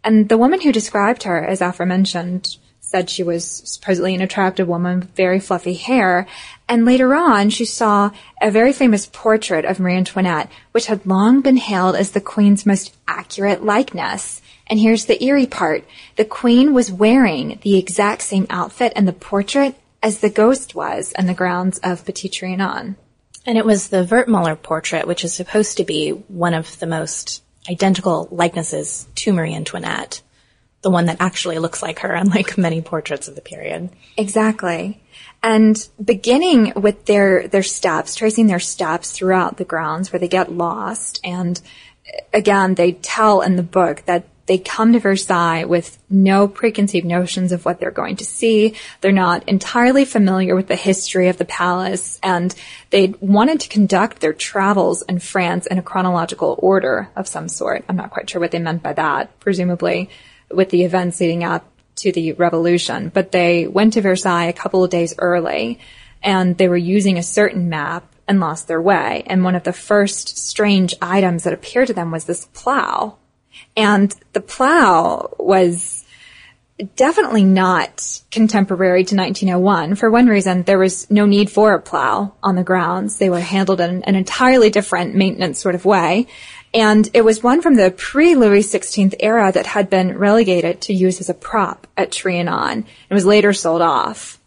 And 0.03 0.29
the 0.29 0.37
woman 0.37 0.61
who 0.61 0.71
described 0.71 1.23
her, 1.23 1.45
as 1.45 1.61
aforementioned, 1.61 2.57
said 2.89 3.08
she 3.08 3.22
was 3.22 3.46
supposedly 3.46 4.15
an 4.15 4.22
attractive 4.22 4.67
woman 4.67 5.01
with 5.01 5.15
very 5.15 5.39
fluffy 5.39 5.75
hair. 5.75 6.25
And 6.67 6.86
later 6.86 7.13
on, 7.13 7.51
she 7.51 7.65
saw 7.65 8.10
a 8.41 8.50
very 8.50 8.74
famous 8.74 9.05
portrait 9.05 9.63
of 9.63 9.79
Marie 9.79 9.96
Antoinette, 9.96 10.50
which 10.72 10.88
had 10.88 11.05
long 11.05 11.41
been 11.41 11.58
hailed 11.58 11.96
as 11.96 12.12
the 12.12 12.22
Queen's 12.22 12.65
most 12.65 12.96
accurate 13.08 13.63
likeness. 13.63 14.41
And 14.65 14.79
here's 14.79 15.05
the 15.05 15.24
eerie 15.24 15.46
part. 15.46 15.86
The 16.15 16.25
Queen 16.25 16.74
was 16.74 16.91
wearing 16.91 17.60
the 17.62 17.77
exact 17.77 18.24
same 18.24 18.48
outfit 18.50 18.93
in 18.96 19.05
the 19.05 19.13
portrait 19.13 19.75
as 20.01 20.19
the 20.19 20.29
ghost 20.31 20.74
was 20.74 21.12
in 21.12 21.27
the 21.27 21.36
grounds 21.36 21.77
of 21.84 22.05
Petit 22.05 22.29
Trianon. 22.29 22.96
And 23.46 23.58
it 23.58 23.65
was 23.65 23.89
the 23.89 24.03
Wertmuller 24.03 24.60
portrait, 24.60 25.05
which 25.08 25.24
is 25.24 25.34
supposed 25.34 25.77
to 25.77 25.84
be 25.84 26.10
one 26.10 26.55
of 26.55 26.79
the 26.79 26.88
most 26.88 27.43
identical 27.69 28.27
likenesses 28.31 29.08
to 29.15 29.31
Marie 29.31 29.53
Antoinette. 29.53 30.24
The 30.81 30.89
one 30.89 31.07
that 31.07 31.17
actually 31.19 31.59
looks 31.59 31.81
like 31.81 32.00
her, 32.00 32.13
unlike 32.13 32.57
many 32.57 32.81
portraits 32.81 33.27
of 33.27 33.36
the 33.36 33.41
period. 33.41 33.89
Exactly. 34.17 35.01
And 35.41 35.88
beginning 36.03 36.74
with 36.75 37.05
their, 37.05 37.48
their 37.48 37.63
steps, 37.63 38.15
tracing 38.15 38.48
their 38.48 38.59
steps 38.59 39.12
throughout 39.12 39.57
the 39.57 39.65
grounds 39.65 40.12
where 40.12 40.19
they 40.19 40.27
get 40.27 40.51
lost. 40.51 41.19
And 41.24 41.59
again, 42.33 42.75
they 42.75 42.93
tell 42.93 43.41
in 43.41 43.55
the 43.55 43.63
book 43.63 44.03
that 44.05 44.25
they 44.50 44.57
come 44.57 44.93
to 44.93 45.00
Versailles 45.00 45.65
with 45.65 46.00
no 46.09 46.48
preconceived 46.48 47.05
notions 47.05 47.51
of 47.51 47.65
what 47.65 47.79
they're 47.79 47.91
going 47.91 48.15
to 48.15 48.25
see. 48.25 48.74
They're 49.00 49.12
not 49.12 49.48
entirely 49.48 50.05
familiar 50.05 50.55
with 50.55 50.67
the 50.67 50.75
history 50.75 51.29
of 51.29 51.38
the 51.38 51.45
palace 51.45 52.19
and 52.24 52.53
they 52.89 53.13
wanted 53.19 53.59
to 53.59 53.69
conduct 53.69 54.21
their 54.21 54.33
travels 54.33 55.03
in 55.03 55.19
France 55.19 55.67
in 55.67 55.77
a 55.77 55.83
chronological 55.83 56.57
order 56.57 57.12
of 57.15 57.27
some 57.27 57.48
sort. 57.48 57.86
I'm 57.88 57.95
not 57.95 58.09
quite 58.09 58.27
sure 58.27 58.41
what 58.41 58.50
they 58.50 58.57
meant 58.57 58.81
by 58.81 58.93
that, 58.93 59.39
presumably 59.39 60.09
with 60.51 60.69
the 60.69 60.83
events 60.83 61.19
leading 61.19 61.43
up 61.43 61.65
to 61.95 62.11
the 62.11 62.33
revolution, 62.33 63.09
but 63.13 63.31
they 63.31 63.67
went 63.67 63.93
to 63.93 64.01
Versailles 64.01 64.45
a 64.45 64.53
couple 64.53 64.83
of 64.83 64.89
days 64.89 65.13
early 65.17 65.79
and 66.23 66.57
they 66.57 66.67
were 66.67 66.77
using 66.77 67.17
a 67.17 67.23
certain 67.23 67.69
map 67.69 68.11
and 68.27 68.39
lost 68.39 68.67
their 68.67 68.81
way. 68.81 69.23
And 69.25 69.43
one 69.43 69.55
of 69.55 69.63
the 69.63 69.73
first 69.73 70.37
strange 70.37 70.93
items 71.01 71.43
that 71.43 71.53
appeared 71.53 71.87
to 71.87 71.93
them 71.93 72.11
was 72.11 72.25
this 72.25 72.45
plow 72.53 73.17
and 73.75 74.15
the 74.33 74.41
plow 74.41 75.33
was 75.37 76.05
definitely 76.95 77.43
not 77.43 78.21
contemporary 78.31 79.03
to 79.03 79.15
1901. 79.15 79.95
For 79.95 80.09
one 80.09 80.27
reason, 80.27 80.63
there 80.63 80.79
was 80.79 81.09
no 81.11 81.25
need 81.25 81.49
for 81.49 81.73
a 81.73 81.81
plow 81.81 82.33
on 82.41 82.55
the 82.55 82.63
grounds. 82.63 83.17
They 83.17 83.29
were 83.29 83.39
handled 83.39 83.81
in 83.81 84.03
an 84.03 84.15
entirely 84.15 84.69
different 84.69 85.15
maintenance 85.15 85.59
sort 85.59 85.75
of 85.75 85.85
way. 85.85 86.27
And 86.73 87.09
it 87.13 87.25
was 87.25 87.41
one 87.41 87.61
from 87.61 87.75
the 87.75 87.91
pre-Louis 87.91 88.61
XVI 88.61 89.15
era 89.19 89.51
that 89.51 89.65
had 89.65 89.89
been 89.89 90.17
relegated 90.17 90.81
to 90.81 90.93
use 90.93 91.19
as 91.19 91.29
a 91.29 91.33
prop 91.33 91.88
at 91.97 92.11
Trianon. 92.11 92.85
It 93.09 93.13
was 93.13 93.25
later 93.25 93.53
sold 93.53 93.81
off 93.81 94.39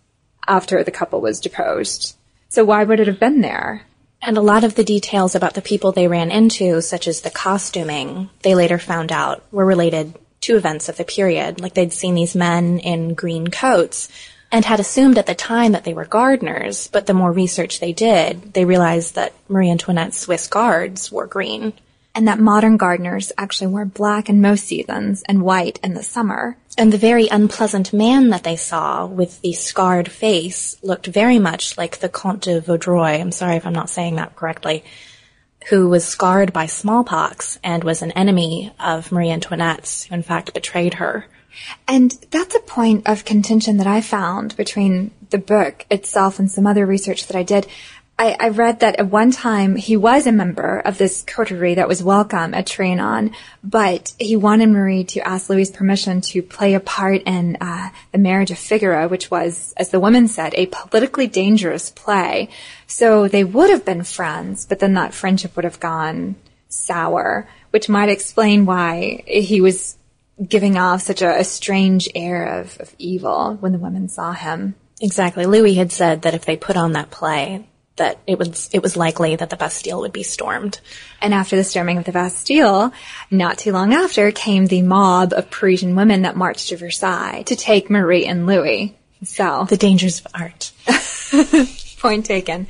after 0.46 0.84
the 0.84 0.90
couple 0.90 1.20
was 1.20 1.40
deposed. 1.40 2.16
So 2.48 2.64
why 2.64 2.84
would 2.84 3.00
it 3.00 3.08
have 3.08 3.18
been 3.18 3.40
there? 3.40 3.82
And 4.20 4.36
a 4.36 4.42
lot 4.42 4.62
of 4.62 4.76
the 4.76 4.84
details 4.84 5.34
about 5.34 5.54
the 5.54 5.62
people 5.62 5.90
they 5.90 6.06
ran 6.06 6.30
into, 6.30 6.80
such 6.80 7.08
as 7.08 7.22
the 7.22 7.30
costuming, 7.30 8.30
they 8.42 8.54
later 8.54 8.78
found 8.78 9.10
out 9.10 9.42
were 9.50 9.66
related 9.66 10.14
to 10.42 10.56
events 10.56 10.88
of 10.88 10.96
the 10.96 11.04
period. 11.04 11.60
Like 11.60 11.74
they'd 11.74 11.92
seen 11.92 12.14
these 12.14 12.36
men 12.36 12.78
in 12.78 13.14
green 13.14 13.48
coats 13.48 14.08
and 14.52 14.64
had 14.64 14.78
assumed 14.78 15.18
at 15.18 15.26
the 15.26 15.34
time 15.34 15.72
that 15.72 15.82
they 15.82 15.94
were 15.94 16.04
gardeners, 16.04 16.86
but 16.86 17.06
the 17.06 17.14
more 17.14 17.32
research 17.32 17.80
they 17.80 17.92
did, 17.92 18.52
they 18.52 18.64
realized 18.64 19.16
that 19.16 19.32
Marie 19.48 19.70
Antoinette's 19.70 20.18
Swiss 20.18 20.46
guards 20.46 21.10
wore 21.10 21.26
green 21.26 21.72
and 22.14 22.28
that 22.28 22.38
modern 22.38 22.76
gardeners 22.76 23.32
actually 23.38 23.68
wear 23.68 23.84
black 23.84 24.28
in 24.28 24.40
most 24.40 24.64
seasons 24.64 25.22
and 25.22 25.42
white 25.42 25.78
in 25.82 25.94
the 25.94 26.02
summer. 26.02 26.56
And 26.76 26.92
the 26.92 26.98
very 26.98 27.28
unpleasant 27.28 27.92
man 27.92 28.30
that 28.30 28.44
they 28.44 28.56
saw 28.56 29.06
with 29.06 29.40
the 29.40 29.52
scarred 29.52 30.10
face 30.10 30.76
looked 30.82 31.06
very 31.06 31.38
much 31.38 31.76
like 31.78 31.98
the 31.98 32.08
Comte 32.08 32.42
de 32.42 32.60
Vaudreuil. 32.60 33.20
I'm 33.20 33.32
sorry 33.32 33.56
if 33.56 33.66
I'm 33.66 33.72
not 33.72 33.90
saying 33.90 34.16
that 34.16 34.36
correctly. 34.36 34.84
Who 35.70 35.88
was 35.88 36.04
scarred 36.04 36.52
by 36.52 36.66
smallpox 36.66 37.58
and 37.62 37.84
was 37.84 38.02
an 38.02 38.12
enemy 38.12 38.72
of 38.80 39.12
Marie 39.12 39.30
Antoinette's, 39.30 40.04
who 40.04 40.14
in 40.14 40.22
fact 40.22 40.54
betrayed 40.54 40.94
her. 40.94 41.26
And 41.86 42.12
that's 42.30 42.54
a 42.54 42.60
point 42.60 43.06
of 43.06 43.24
contention 43.24 43.76
that 43.76 43.86
I 43.86 44.00
found 44.00 44.56
between 44.56 45.12
the 45.30 45.38
book 45.38 45.86
itself 45.90 46.38
and 46.38 46.50
some 46.50 46.66
other 46.66 46.86
research 46.86 47.26
that 47.26 47.36
I 47.36 47.42
did. 47.42 47.66
I, 48.18 48.36
I, 48.38 48.48
read 48.50 48.80
that 48.80 49.00
at 49.00 49.10
one 49.10 49.30
time 49.30 49.74
he 49.74 49.96
was 49.96 50.26
a 50.26 50.32
member 50.32 50.78
of 50.80 50.98
this 50.98 51.24
coterie 51.26 51.74
that 51.74 51.88
was 51.88 52.04
welcome 52.04 52.54
at 52.54 52.66
Trianon, 52.66 53.34
but 53.64 54.12
he 54.18 54.36
wanted 54.36 54.68
Marie 54.68 55.04
to 55.04 55.26
ask 55.26 55.48
Louis 55.48 55.70
permission 55.70 56.20
to 56.20 56.42
play 56.42 56.74
a 56.74 56.80
part 56.80 57.22
in 57.26 57.56
uh, 57.60 57.88
the 58.12 58.18
Marriage 58.18 58.50
of 58.50 58.58
Figaro, 58.58 59.08
which 59.08 59.30
was, 59.30 59.72
as 59.76 59.90
the 59.90 59.98
woman 59.98 60.28
said, 60.28 60.54
a 60.54 60.66
politically 60.66 61.26
dangerous 61.26 61.90
play. 61.90 62.48
So 62.86 63.26
they 63.28 63.44
would 63.44 63.70
have 63.70 63.84
been 63.84 64.04
friends, 64.04 64.66
but 64.66 64.78
then 64.78 64.94
that 64.94 65.14
friendship 65.14 65.56
would 65.56 65.64
have 65.64 65.80
gone 65.80 66.36
sour, 66.68 67.48
which 67.70 67.88
might 67.88 68.08
explain 68.08 68.66
why 68.66 69.24
he 69.26 69.60
was 69.60 69.96
giving 70.46 70.76
off 70.76 71.02
such 71.02 71.22
a, 71.22 71.40
a 71.40 71.44
strange 71.44 72.08
air 72.14 72.60
of, 72.60 72.78
of 72.80 72.94
evil 72.98 73.56
when 73.60 73.72
the 73.72 73.78
women 73.78 74.08
saw 74.08 74.32
him. 74.32 74.74
Exactly. 75.00 75.46
Louis 75.46 75.74
had 75.74 75.90
said 75.90 76.22
that 76.22 76.34
if 76.34 76.44
they 76.44 76.56
put 76.56 76.76
on 76.76 76.92
that 76.92 77.10
play, 77.10 77.66
that 77.96 78.18
it 78.26 78.38
was 78.38 78.70
it 78.72 78.82
was 78.82 78.96
likely 78.96 79.36
that 79.36 79.50
the 79.50 79.56
Bastille 79.56 80.00
would 80.00 80.12
be 80.12 80.22
stormed. 80.22 80.80
And 81.20 81.34
after 81.34 81.56
the 81.56 81.64
storming 81.64 81.98
of 81.98 82.04
the 82.04 82.12
Bastille, 82.12 82.92
not 83.30 83.58
too 83.58 83.72
long 83.72 83.92
after 83.92 84.30
came 84.30 84.66
the 84.66 84.82
mob 84.82 85.32
of 85.32 85.50
Parisian 85.50 85.94
women 85.94 86.22
that 86.22 86.36
marched 86.36 86.68
to 86.68 86.76
Versailles 86.76 87.42
to 87.46 87.56
take 87.56 87.90
Marie 87.90 88.26
and 88.26 88.46
Louis. 88.46 88.96
So 89.24 89.66
the 89.68 89.76
dangers 89.76 90.20
of 90.20 90.26
art. 90.34 90.72
Point 91.98 92.26
taken. 92.26 92.66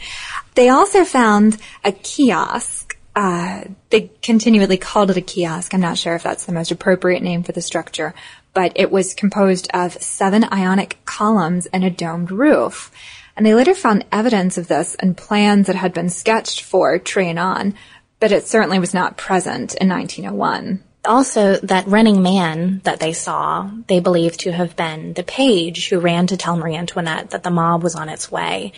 They 0.54 0.68
also 0.68 1.04
found 1.04 1.56
a 1.84 1.92
kiosk. 1.92 2.98
Uh, 3.14 3.64
they 3.90 4.10
continually 4.22 4.76
called 4.76 5.10
it 5.10 5.16
a 5.16 5.22
kiosk. 5.22 5.72
I'm 5.72 5.80
not 5.80 5.98
sure 5.98 6.14
if 6.14 6.22
that's 6.22 6.44
the 6.44 6.52
most 6.52 6.70
appropriate 6.70 7.22
name 7.22 7.42
for 7.42 7.52
the 7.52 7.62
structure, 7.62 8.14
but 8.52 8.72
it 8.74 8.90
was 8.90 9.14
composed 9.14 9.68
of 9.72 10.02
seven 10.02 10.44
ionic 10.44 10.98
columns 11.04 11.66
and 11.66 11.84
a 11.84 11.90
domed 11.90 12.30
roof 12.30 12.90
and 13.36 13.46
they 13.46 13.54
later 13.54 13.74
found 13.74 14.04
evidence 14.12 14.58
of 14.58 14.68
this 14.68 14.94
in 14.96 15.14
plans 15.14 15.66
that 15.66 15.76
had 15.76 15.94
been 15.94 16.08
sketched 16.10 16.62
for 16.62 16.98
Trianon, 16.98 17.74
but 18.20 18.32
it 18.32 18.46
certainly 18.46 18.78
was 18.78 18.94
not 18.94 19.16
present 19.16 19.74
in 19.74 19.88
1901. 19.88 20.82
Also, 21.04 21.56
that 21.56 21.88
running 21.88 22.22
man 22.22 22.80
that 22.84 23.00
they 23.00 23.12
saw, 23.12 23.68
they 23.88 23.98
believed 23.98 24.40
to 24.40 24.52
have 24.52 24.76
been 24.76 25.14
the 25.14 25.24
page 25.24 25.88
who 25.88 25.98
ran 25.98 26.28
to 26.28 26.36
tell 26.36 26.56
Marie 26.56 26.76
Antoinette 26.76 27.30
that 27.30 27.42
the 27.42 27.50
mob 27.50 27.82
was 27.82 27.96
on 27.96 28.08
its 28.08 28.30
way. 28.30 28.72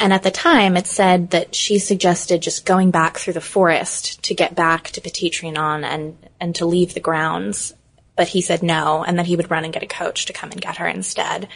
And 0.00 0.12
at 0.12 0.24
the 0.24 0.32
time, 0.32 0.76
it 0.76 0.88
said 0.88 1.30
that 1.30 1.54
she 1.54 1.78
suggested 1.78 2.42
just 2.42 2.66
going 2.66 2.90
back 2.90 3.18
through 3.18 3.34
the 3.34 3.40
forest 3.40 4.22
to 4.24 4.34
get 4.34 4.56
back 4.56 4.90
to 4.90 5.00
Petit 5.00 5.30
Trianon 5.30 5.84
and, 5.84 6.16
and 6.40 6.54
to 6.56 6.66
leave 6.66 6.94
the 6.94 7.00
grounds. 7.00 7.72
But 8.16 8.28
he 8.28 8.40
said 8.40 8.64
no, 8.64 9.04
and 9.04 9.18
that 9.18 9.26
he 9.26 9.36
would 9.36 9.50
run 9.50 9.64
and 9.64 9.72
get 9.72 9.84
a 9.84 9.86
coach 9.86 10.26
to 10.26 10.32
come 10.32 10.50
and 10.50 10.60
get 10.60 10.78
her 10.78 10.88
instead. 10.88 11.48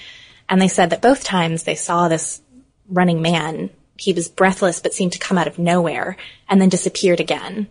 And 0.49 0.61
they 0.61 0.69
said 0.69 0.91
that 0.91 1.03
both 1.03 1.25
times 1.25 1.65
they 1.65 1.75
saw 1.75 2.09
this 2.09 2.41
running 2.89 3.21
man, 3.21 3.71
he 3.97 4.13
was 4.13 4.29
breathless 4.29 4.81
but 4.81 4.95
seemed 4.95 5.13
to 5.13 5.19
come 5.19 5.39
out 5.39 5.49
of 5.49 5.59
nowhere 5.59 6.17
and 6.49 6.61
then 6.61 6.69
disappeared 6.69 7.21
again. 7.21 7.69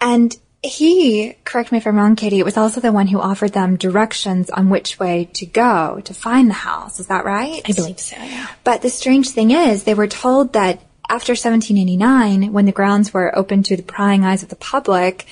And 0.00 0.34
he, 0.62 1.34
correct 1.44 1.72
me 1.72 1.78
if 1.78 1.86
I'm 1.86 1.96
wrong, 1.96 2.14
Katie, 2.14 2.42
was 2.42 2.56
also 2.56 2.80
the 2.80 2.92
one 2.92 3.08
who 3.08 3.20
offered 3.20 3.52
them 3.52 3.76
directions 3.76 4.48
on 4.48 4.70
which 4.70 4.98
way 4.98 5.28
to 5.34 5.46
go 5.46 6.00
to 6.04 6.14
find 6.14 6.48
the 6.48 6.54
house. 6.54 7.00
Is 7.00 7.08
that 7.08 7.24
right? 7.24 7.62
I 7.68 7.72
believe 7.72 7.98
so, 7.98 8.16
yeah. 8.16 8.48
But 8.62 8.82
the 8.82 8.90
strange 8.90 9.30
thing 9.30 9.50
is, 9.50 9.82
they 9.82 9.94
were 9.94 10.06
told 10.06 10.52
that 10.52 10.80
after 11.08 11.32
1789, 11.32 12.52
when 12.52 12.66
the 12.66 12.72
grounds 12.72 13.12
were 13.12 13.36
open 13.36 13.64
to 13.64 13.76
the 13.76 13.82
prying 13.82 14.24
eyes 14.24 14.44
of 14.44 14.50
the 14.50 14.56
public, 14.56 15.26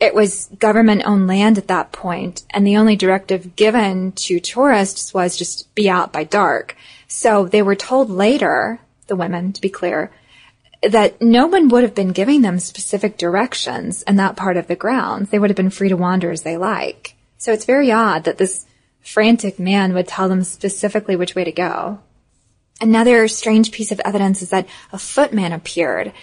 it 0.00 0.14
was 0.14 0.46
government 0.58 1.02
owned 1.04 1.26
land 1.26 1.58
at 1.58 1.68
that 1.68 1.92
point, 1.92 2.42
and 2.50 2.66
the 2.66 2.78
only 2.78 2.96
directive 2.96 3.54
given 3.54 4.12
to 4.12 4.40
tourists 4.40 5.12
was 5.12 5.36
just 5.36 5.72
be 5.74 5.90
out 5.90 6.10
by 6.12 6.24
dark. 6.24 6.74
So 7.06 7.46
they 7.46 7.60
were 7.60 7.76
told 7.76 8.08
later, 8.08 8.80
the 9.08 9.16
women, 9.16 9.52
to 9.52 9.60
be 9.60 9.68
clear, 9.68 10.10
that 10.82 11.20
no 11.20 11.46
one 11.46 11.68
would 11.68 11.82
have 11.82 11.94
been 11.94 12.12
giving 12.12 12.40
them 12.40 12.58
specific 12.58 13.18
directions 13.18 14.02
in 14.04 14.16
that 14.16 14.36
part 14.36 14.56
of 14.56 14.66
the 14.66 14.76
grounds. 14.76 15.28
They 15.28 15.38
would 15.38 15.50
have 15.50 15.56
been 15.56 15.68
free 15.68 15.90
to 15.90 15.96
wander 15.96 16.30
as 16.30 16.42
they 16.42 16.56
like. 16.56 17.14
So 17.36 17.52
it's 17.52 17.66
very 17.66 17.92
odd 17.92 18.24
that 18.24 18.38
this 18.38 18.64
frantic 19.02 19.58
man 19.58 19.92
would 19.92 20.08
tell 20.08 20.30
them 20.30 20.44
specifically 20.44 21.16
which 21.16 21.34
way 21.34 21.44
to 21.44 21.52
go. 21.52 22.00
Another 22.80 23.28
strange 23.28 23.72
piece 23.72 23.92
of 23.92 24.00
evidence 24.00 24.40
is 24.40 24.48
that 24.50 24.66
a 24.92 24.98
footman 24.98 25.52
appeared 25.52 26.14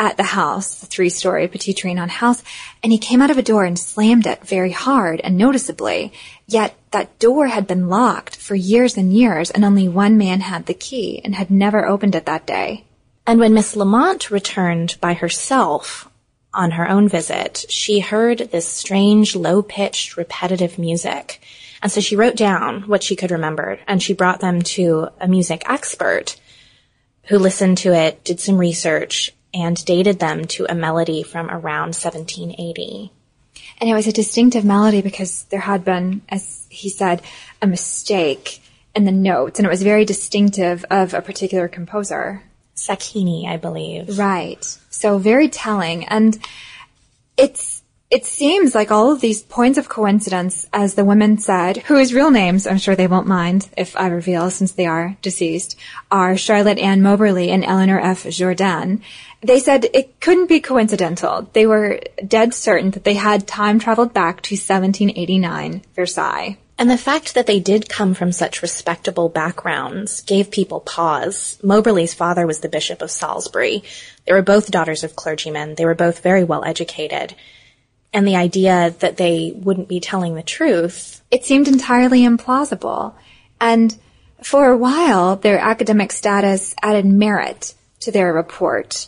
at 0.00 0.16
the 0.16 0.22
house, 0.22 0.76
the 0.76 0.86
three 0.86 1.10
story 1.10 1.46
Petit 1.46 1.74
Trianon 1.74 2.08
house, 2.08 2.42
and 2.82 2.90
he 2.90 2.96
came 2.96 3.20
out 3.20 3.30
of 3.30 3.36
a 3.36 3.42
door 3.42 3.64
and 3.64 3.78
slammed 3.78 4.26
it 4.26 4.42
very 4.42 4.72
hard 4.72 5.20
and 5.20 5.36
noticeably. 5.36 6.10
Yet 6.46 6.74
that 6.90 7.18
door 7.18 7.46
had 7.46 7.66
been 7.66 7.90
locked 7.90 8.34
for 8.34 8.54
years 8.54 8.96
and 8.96 9.12
years 9.12 9.50
and 9.50 9.62
only 9.62 9.88
one 9.88 10.16
man 10.16 10.40
had 10.40 10.64
the 10.64 10.74
key 10.74 11.20
and 11.22 11.34
had 11.34 11.50
never 11.50 11.86
opened 11.86 12.14
it 12.14 12.24
that 12.24 12.46
day. 12.46 12.84
And 13.26 13.38
when 13.38 13.52
Miss 13.52 13.76
Lamont 13.76 14.30
returned 14.30 14.96
by 15.02 15.12
herself 15.12 16.08
on 16.54 16.72
her 16.72 16.88
own 16.88 17.06
visit, 17.06 17.66
she 17.68 18.00
heard 18.00 18.38
this 18.38 18.66
strange, 18.66 19.36
low-pitched, 19.36 20.16
repetitive 20.16 20.78
music. 20.78 21.42
And 21.82 21.92
so 21.92 22.00
she 22.00 22.16
wrote 22.16 22.36
down 22.36 22.82
what 22.82 23.02
she 23.02 23.16
could 23.16 23.30
remember 23.30 23.78
and 23.86 24.02
she 24.02 24.14
brought 24.14 24.40
them 24.40 24.62
to 24.62 25.08
a 25.20 25.28
music 25.28 25.62
expert 25.66 26.40
who 27.24 27.38
listened 27.38 27.76
to 27.78 27.92
it, 27.92 28.24
did 28.24 28.40
some 28.40 28.56
research, 28.56 29.34
and 29.52 29.84
dated 29.84 30.18
them 30.18 30.44
to 30.44 30.66
a 30.68 30.74
melody 30.74 31.22
from 31.22 31.50
around 31.50 31.94
1780. 31.94 33.12
And 33.80 33.90
it 33.90 33.94
was 33.94 34.06
a 34.06 34.12
distinctive 34.12 34.64
melody 34.64 35.02
because 35.02 35.44
there 35.44 35.60
had 35.60 35.84
been, 35.84 36.22
as 36.28 36.66
he 36.68 36.88
said, 36.88 37.22
a 37.62 37.66
mistake 37.66 38.62
in 38.94 39.04
the 39.04 39.12
notes, 39.12 39.58
and 39.58 39.66
it 39.66 39.70
was 39.70 39.82
very 39.82 40.04
distinctive 40.04 40.84
of 40.90 41.14
a 41.14 41.22
particular 41.22 41.68
composer. 41.68 42.42
Sacchini, 42.74 43.46
I 43.46 43.56
believe. 43.56 44.18
Right. 44.18 44.64
So 44.90 45.18
very 45.18 45.48
telling. 45.48 46.04
And 46.06 46.38
it's, 47.36 47.79
it 48.10 48.26
seems 48.26 48.74
like 48.74 48.90
all 48.90 49.12
of 49.12 49.20
these 49.20 49.40
points 49.42 49.78
of 49.78 49.88
coincidence, 49.88 50.66
as 50.72 50.94
the 50.94 51.04
women 51.04 51.38
said, 51.38 51.76
whose 51.76 52.12
real 52.12 52.32
names, 52.32 52.66
I'm 52.66 52.78
sure 52.78 52.96
they 52.96 53.06
won't 53.06 53.28
mind 53.28 53.68
if 53.76 53.96
I 53.96 54.08
reveal 54.08 54.50
since 54.50 54.72
they 54.72 54.86
are 54.86 55.16
deceased, 55.22 55.76
are 56.10 56.36
Charlotte 56.36 56.78
Ann 56.78 57.02
Moberly 57.02 57.50
and 57.50 57.64
Eleanor 57.64 58.00
F. 58.00 58.24
Jourdan. 58.24 59.02
They 59.42 59.60
said 59.60 59.86
it 59.94 60.18
couldn't 60.20 60.48
be 60.48 60.60
coincidental. 60.60 61.48
They 61.52 61.66
were 61.66 62.00
dead 62.26 62.52
certain 62.52 62.90
that 62.90 63.04
they 63.04 63.14
had 63.14 63.46
time 63.46 63.78
traveled 63.78 64.12
back 64.12 64.42
to 64.42 64.54
1789 64.54 65.82
Versailles. 65.94 66.58
And 66.78 66.90
the 66.90 66.98
fact 66.98 67.34
that 67.34 67.46
they 67.46 67.60
did 67.60 67.88
come 67.88 68.14
from 68.14 68.32
such 68.32 68.62
respectable 68.62 69.28
backgrounds 69.28 70.22
gave 70.22 70.50
people 70.50 70.80
pause. 70.80 71.58
Moberly's 71.62 72.14
father 72.14 72.46
was 72.46 72.60
the 72.60 72.70
Bishop 72.70 73.02
of 73.02 73.10
Salisbury. 73.10 73.84
They 74.26 74.32
were 74.32 74.42
both 74.42 74.70
daughters 74.70 75.04
of 75.04 75.14
clergymen. 75.14 75.76
They 75.76 75.84
were 75.84 75.94
both 75.94 76.22
very 76.22 76.42
well 76.42 76.64
educated. 76.64 77.36
And 78.12 78.26
the 78.26 78.36
idea 78.36 78.94
that 78.98 79.16
they 79.16 79.52
wouldn't 79.54 79.88
be 79.88 80.00
telling 80.00 80.34
the 80.34 80.42
truth. 80.42 81.22
It 81.30 81.44
seemed 81.44 81.68
entirely 81.68 82.22
implausible. 82.22 83.14
And 83.60 83.96
for 84.42 84.70
a 84.70 84.76
while, 84.76 85.36
their 85.36 85.58
academic 85.58 86.12
status 86.12 86.74
added 86.82 87.06
merit 87.06 87.74
to 88.00 88.10
their 88.10 88.32
report. 88.32 89.06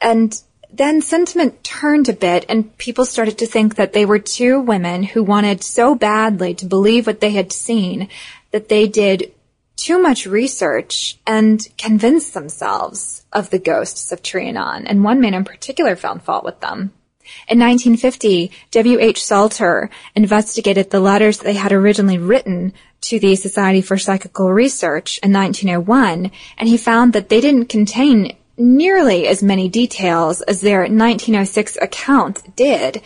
And 0.00 0.40
then 0.72 1.00
sentiment 1.00 1.64
turned 1.64 2.08
a 2.08 2.12
bit 2.12 2.44
and 2.48 2.76
people 2.76 3.04
started 3.04 3.38
to 3.38 3.46
think 3.46 3.76
that 3.76 3.92
they 3.92 4.04
were 4.04 4.18
two 4.18 4.60
women 4.60 5.02
who 5.02 5.22
wanted 5.22 5.62
so 5.62 5.94
badly 5.94 6.54
to 6.54 6.66
believe 6.66 7.06
what 7.06 7.20
they 7.20 7.30
had 7.30 7.52
seen 7.52 8.08
that 8.50 8.68
they 8.68 8.86
did 8.86 9.32
too 9.76 10.00
much 10.00 10.26
research 10.26 11.18
and 11.26 11.66
convinced 11.78 12.34
themselves 12.34 13.24
of 13.32 13.50
the 13.50 13.58
ghosts 13.58 14.12
of 14.12 14.22
Trianon. 14.22 14.84
And 14.86 15.04
one 15.04 15.20
man 15.20 15.34
in 15.34 15.44
particular 15.44 15.96
found 15.96 16.22
fault 16.22 16.44
with 16.44 16.60
them. 16.60 16.92
In 17.48 17.58
1950, 17.58 18.50
W.H. 18.70 19.24
Salter 19.24 19.90
investigated 20.14 20.90
the 20.90 21.00
letters 21.00 21.38
they 21.38 21.54
had 21.54 21.72
originally 21.72 22.18
written 22.18 22.72
to 23.02 23.18
the 23.18 23.36
Society 23.36 23.82
for 23.82 23.98
Psychical 23.98 24.52
Research 24.52 25.18
in 25.22 25.32
1901, 25.32 26.30
and 26.58 26.68
he 26.68 26.76
found 26.76 27.12
that 27.12 27.28
they 27.28 27.40
didn't 27.40 27.68
contain 27.68 28.36
nearly 28.56 29.26
as 29.26 29.42
many 29.42 29.68
details 29.68 30.40
as 30.42 30.60
their 30.60 30.80
1906 30.80 31.78
account 31.80 32.56
did. 32.56 33.02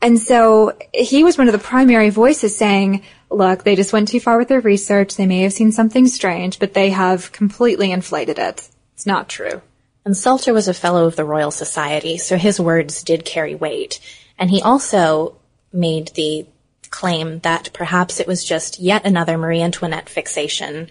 And 0.00 0.18
so 0.18 0.76
he 0.92 1.22
was 1.24 1.38
one 1.38 1.48
of 1.48 1.52
the 1.52 1.58
primary 1.58 2.10
voices 2.10 2.56
saying, 2.56 3.02
look, 3.30 3.62
they 3.62 3.76
just 3.76 3.92
went 3.92 4.08
too 4.08 4.20
far 4.20 4.38
with 4.38 4.48
their 4.48 4.60
research. 4.60 5.16
They 5.16 5.26
may 5.26 5.40
have 5.40 5.52
seen 5.52 5.72
something 5.72 6.06
strange, 6.06 6.58
but 6.58 6.74
they 6.74 6.90
have 6.90 7.32
completely 7.32 7.92
inflated 7.92 8.38
it. 8.38 8.68
It's 8.94 9.06
not 9.06 9.28
true. 9.28 9.62
And 10.04 10.16
Salter 10.16 10.52
was 10.52 10.68
a 10.68 10.74
fellow 10.74 11.06
of 11.06 11.16
the 11.16 11.24
Royal 11.24 11.50
Society, 11.50 12.18
so 12.18 12.36
his 12.36 12.58
words 12.58 13.02
did 13.02 13.24
carry 13.24 13.54
weight. 13.54 14.00
And 14.38 14.50
he 14.50 14.60
also 14.62 15.36
made 15.72 16.08
the 16.08 16.46
claim 16.90 17.38
that 17.40 17.70
perhaps 17.72 18.20
it 18.20 18.26
was 18.26 18.44
just 18.44 18.80
yet 18.80 19.06
another 19.06 19.38
Marie 19.38 19.62
Antoinette 19.62 20.08
fixation, 20.08 20.90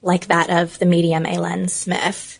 like 0.00 0.26
that 0.26 0.50
of 0.50 0.78
the 0.78 0.86
medium 0.86 1.24
Hélène 1.24 1.68
Smith 1.68 2.38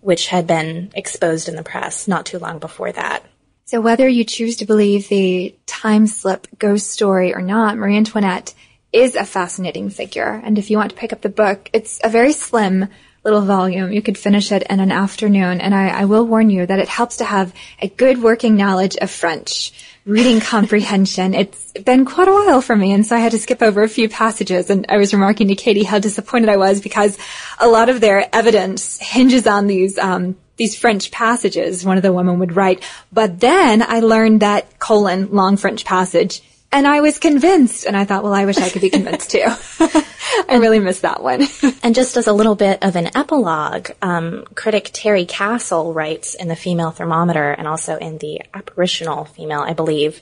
which 0.00 0.28
had 0.28 0.46
been 0.46 0.90
exposed 0.94 1.48
in 1.48 1.56
the 1.56 1.62
press 1.62 2.08
not 2.08 2.26
too 2.26 2.38
long 2.38 2.58
before 2.58 2.92
that. 2.92 3.24
So 3.66 3.80
whether 3.80 4.08
you 4.08 4.24
choose 4.24 4.56
to 4.56 4.64
believe 4.64 5.08
the 5.08 5.54
time 5.66 6.06
slip 6.06 6.46
ghost 6.58 6.90
story 6.90 7.34
or 7.34 7.42
not, 7.42 7.76
Marie 7.76 7.96
Antoinette 7.96 8.54
is 8.92 9.14
a 9.14 9.24
fascinating 9.24 9.90
figure. 9.90 10.40
And 10.44 10.58
if 10.58 10.70
you 10.70 10.76
want 10.76 10.90
to 10.90 10.96
pick 10.96 11.12
up 11.12 11.20
the 11.20 11.28
book, 11.28 11.70
it's 11.72 12.00
a 12.02 12.08
very 12.08 12.32
slim 12.32 12.88
little 13.24 13.42
volume. 13.42 13.92
You 13.92 14.02
could 14.02 14.16
finish 14.16 14.50
it 14.52 14.62
in 14.68 14.80
an 14.80 14.90
afternoon. 14.90 15.60
And 15.60 15.74
I, 15.74 15.88
I 15.88 16.04
will 16.06 16.26
warn 16.26 16.50
you 16.50 16.64
that 16.66 16.78
it 16.78 16.88
helps 16.88 17.18
to 17.18 17.24
have 17.24 17.52
a 17.80 17.88
good 17.88 18.22
working 18.22 18.56
knowledge 18.56 18.96
of 18.96 19.10
French 19.10 19.72
reading 20.06 20.40
comprehension. 20.40 21.34
It's 21.34 21.72
been 21.72 22.04
quite 22.04 22.28
a 22.28 22.32
while 22.32 22.62
for 22.62 22.74
me, 22.74 22.92
and 22.92 23.06
so 23.06 23.16
I 23.16 23.20
had 23.20 23.32
to 23.32 23.38
skip 23.38 23.62
over 23.62 23.82
a 23.82 23.88
few 23.88 24.08
passages. 24.08 24.70
And 24.70 24.86
I 24.88 24.96
was 24.96 25.12
remarking 25.12 25.48
to 25.48 25.54
Katie 25.54 25.84
how 25.84 25.98
disappointed 25.98 26.48
I 26.48 26.56
was 26.56 26.80
because 26.80 27.18
a 27.58 27.68
lot 27.68 27.88
of 27.88 28.00
their 28.00 28.28
evidence 28.34 28.98
hinges 28.98 29.46
on 29.46 29.66
these 29.66 29.98
um, 29.98 30.36
these 30.56 30.76
French 30.76 31.10
passages. 31.10 31.84
One 31.84 31.96
of 31.96 32.02
the 32.02 32.12
women 32.12 32.38
would 32.38 32.56
write, 32.56 32.82
but 33.12 33.40
then 33.40 33.82
I 33.82 34.00
learned 34.00 34.40
that 34.40 34.78
colon 34.78 35.30
long 35.32 35.56
French 35.56 35.84
passage 35.84 36.42
and 36.72 36.86
I 36.86 37.00
was 37.00 37.18
convinced, 37.18 37.84
and 37.84 37.96
I 37.96 38.04
thought, 38.04 38.22
well, 38.22 38.32
I 38.32 38.44
wish 38.44 38.58
I 38.58 38.70
could 38.70 38.82
be 38.82 38.90
convinced 38.90 39.32
too. 39.32 39.44
I 40.48 40.58
really 40.60 40.80
missed 40.80 41.02
that 41.02 41.22
one. 41.22 41.46
and 41.82 41.94
just 41.94 42.16
as 42.16 42.26
a 42.26 42.32
little 42.32 42.54
bit 42.54 42.82
of 42.82 42.96
an 42.96 43.16
epilogue, 43.16 43.90
um, 44.02 44.44
critic 44.54 44.90
Terry 44.92 45.24
Castle 45.24 45.92
writes 45.92 46.34
in 46.34 46.48
the 46.48 46.56
Female 46.56 46.90
Thermometer 46.90 47.50
and 47.52 47.66
also 47.66 47.96
in 47.96 48.18
the 48.18 48.42
Apparitional 48.54 49.24
Female, 49.24 49.60
I 49.60 49.72
believe, 49.72 50.20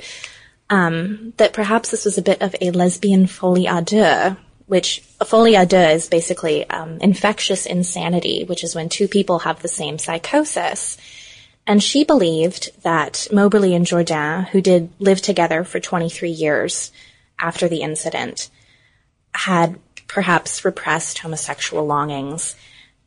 um, 0.70 1.32
that 1.36 1.52
perhaps 1.52 1.90
this 1.90 2.04
was 2.04 2.18
a 2.18 2.22
bit 2.22 2.42
of 2.42 2.54
a 2.60 2.70
lesbian 2.70 3.26
folie 3.26 3.66
à 3.66 3.84
deux, 3.84 4.36
which 4.66 5.02
a 5.20 5.24
folie 5.24 5.54
à 5.54 5.66
deux 5.66 5.94
is 5.94 6.08
basically 6.08 6.68
um, 6.68 6.98
infectious 7.00 7.66
insanity, 7.66 8.44
which 8.44 8.64
is 8.64 8.74
when 8.74 8.88
two 8.88 9.08
people 9.08 9.40
have 9.40 9.62
the 9.62 9.68
same 9.68 9.98
psychosis. 9.98 10.98
And 11.66 11.82
she 11.82 12.04
believed 12.04 12.70
that 12.82 13.28
Moberly 13.30 13.74
and 13.74 13.84
Jourdan, 13.84 14.48
who 14.48 14.60
did 14.60 14.90
live 14.98 15.20
together 15.20 15.64
for 15.64 15.80
23 15.80 16.30
years 16.30 16.92
after 17.38 17.68
the 17.68 17.82
incident, 17.82 18.50
had 19.34 19.78
perhaps 20.08 20.64
repressed 20.64 21.18
homosexual 21.18 21.86
longings 21.86 22.56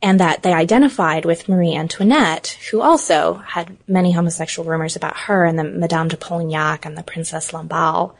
and 0.02 0.18
that 0.18 0.42
they 0.42 0.52
identified 0.52 1.24
with 1.24 1.48
Marie 1.48 1.74
Antoinette, 1.74 2.58
who 2.70 2.80
also 2.80 3.34
had 3.34 3.76
many 3.86 4.10
homosexual 4.12 4.68
rumors 4.68 4.96
about 4.96 5.16
her 5.16 5.44
and 5.44 5.56
the 5.56 5.64
Madame 5.64 6.08
de 6.08 6.16
Polignac 6.16 6.84
and 6.84 6.98
the 6.98 7.04
Princess 7.04 7.52
Lamballe, 7.52 8.14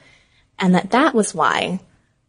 and 0.61 0.75
that 0.77 0.93
that 0.93 1.13
was 1.13 1.35
why 1.35 1.81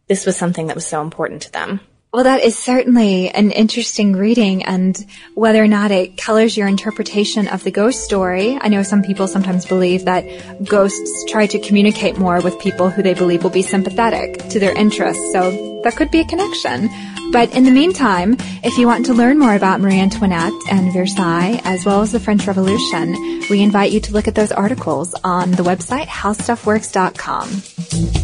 this 0.08 0.26
was 0.26 0.36
something 0.36 0.66
that 0.66 0.74
was 0.74 0.86
so 0.86 1.00
important 1.00 1.42
to 1.42 1.52
them. 1.52 1.80
Well, 2.14 2.22
that 2.22 2.44
is 2.44 2.56
certainly 2.56 3.28
an 3.30 3.50
interesting 3.50 4.12
reading 4.12 4.62
and 4.62 5.04
whether 5.34 5.60
or 5.60 5.66
not 5.66 5.90
it 5.90 6.16
colors 6.16 6.56
your 6.56 6.68
interpretation 6.68 7.48
of 7.48 7.64
the 7.64 7.72
ghost 7.72 8.04
story. 8.04 8.56
I 8.60 8.68
know 8.68 8.84
some 8.84 9.02
people 9.02 9.26
sometimes 9.26 9.66
believe 9.66 10.04
that 10.04 10.24
ghosts 10.64 11.24
try 11.28 11.48
to 11.48 11.58
communicate 11.58 12.16
more 12.16 12.40
with 12.40 12.56
people 12.60 12.88
who 12.88 13.02
they 13.02 13.14
believe 13.14 13.42
will 13.42 13.50
be 13.50 13.62
sympathetic 13.62 14.48
to 14.50 14.60
their 14.60 14.72
interests. 14.78 15.32
So 15.32 15.80
that 15.82 15.96
could 15.96 16.12
be 16.12 16.20
a 16.20 16.24
connection. 16.24 16.88
But 17.32 17.52
in 17.52 17.64
the 17.64 17.72
meantime, 17.72 18.36
if 18.62 18.78
you 18.78 18.86
want 18.86 19.06
to 19.06 19.12
learn 19.12 19.40
more 19.40 19.56
about 19.56 19.80
Marie 19.80 19.98
Antoinette 19.98 20.52
and 20.70 20.92
Versailles, 20.92 21.60
as 21.64 21.84
well 21.84 22.00
as 22.00 22.12
the 22.12 22.20
French 22.20 22.46
Revolution, 22.46 23.42
we 23.50 23.60
invite 23.60 23.90
you 23.90 23.98
to 23.98 24.12
look 24.12 24.28
at 24.28 24.36
those 24.36 24.52
articles 24.52 25.16
on 25.24 25.50
the 25.50 25.64
website 25.64 26.06
howstuffworks.com. 26.06 28.23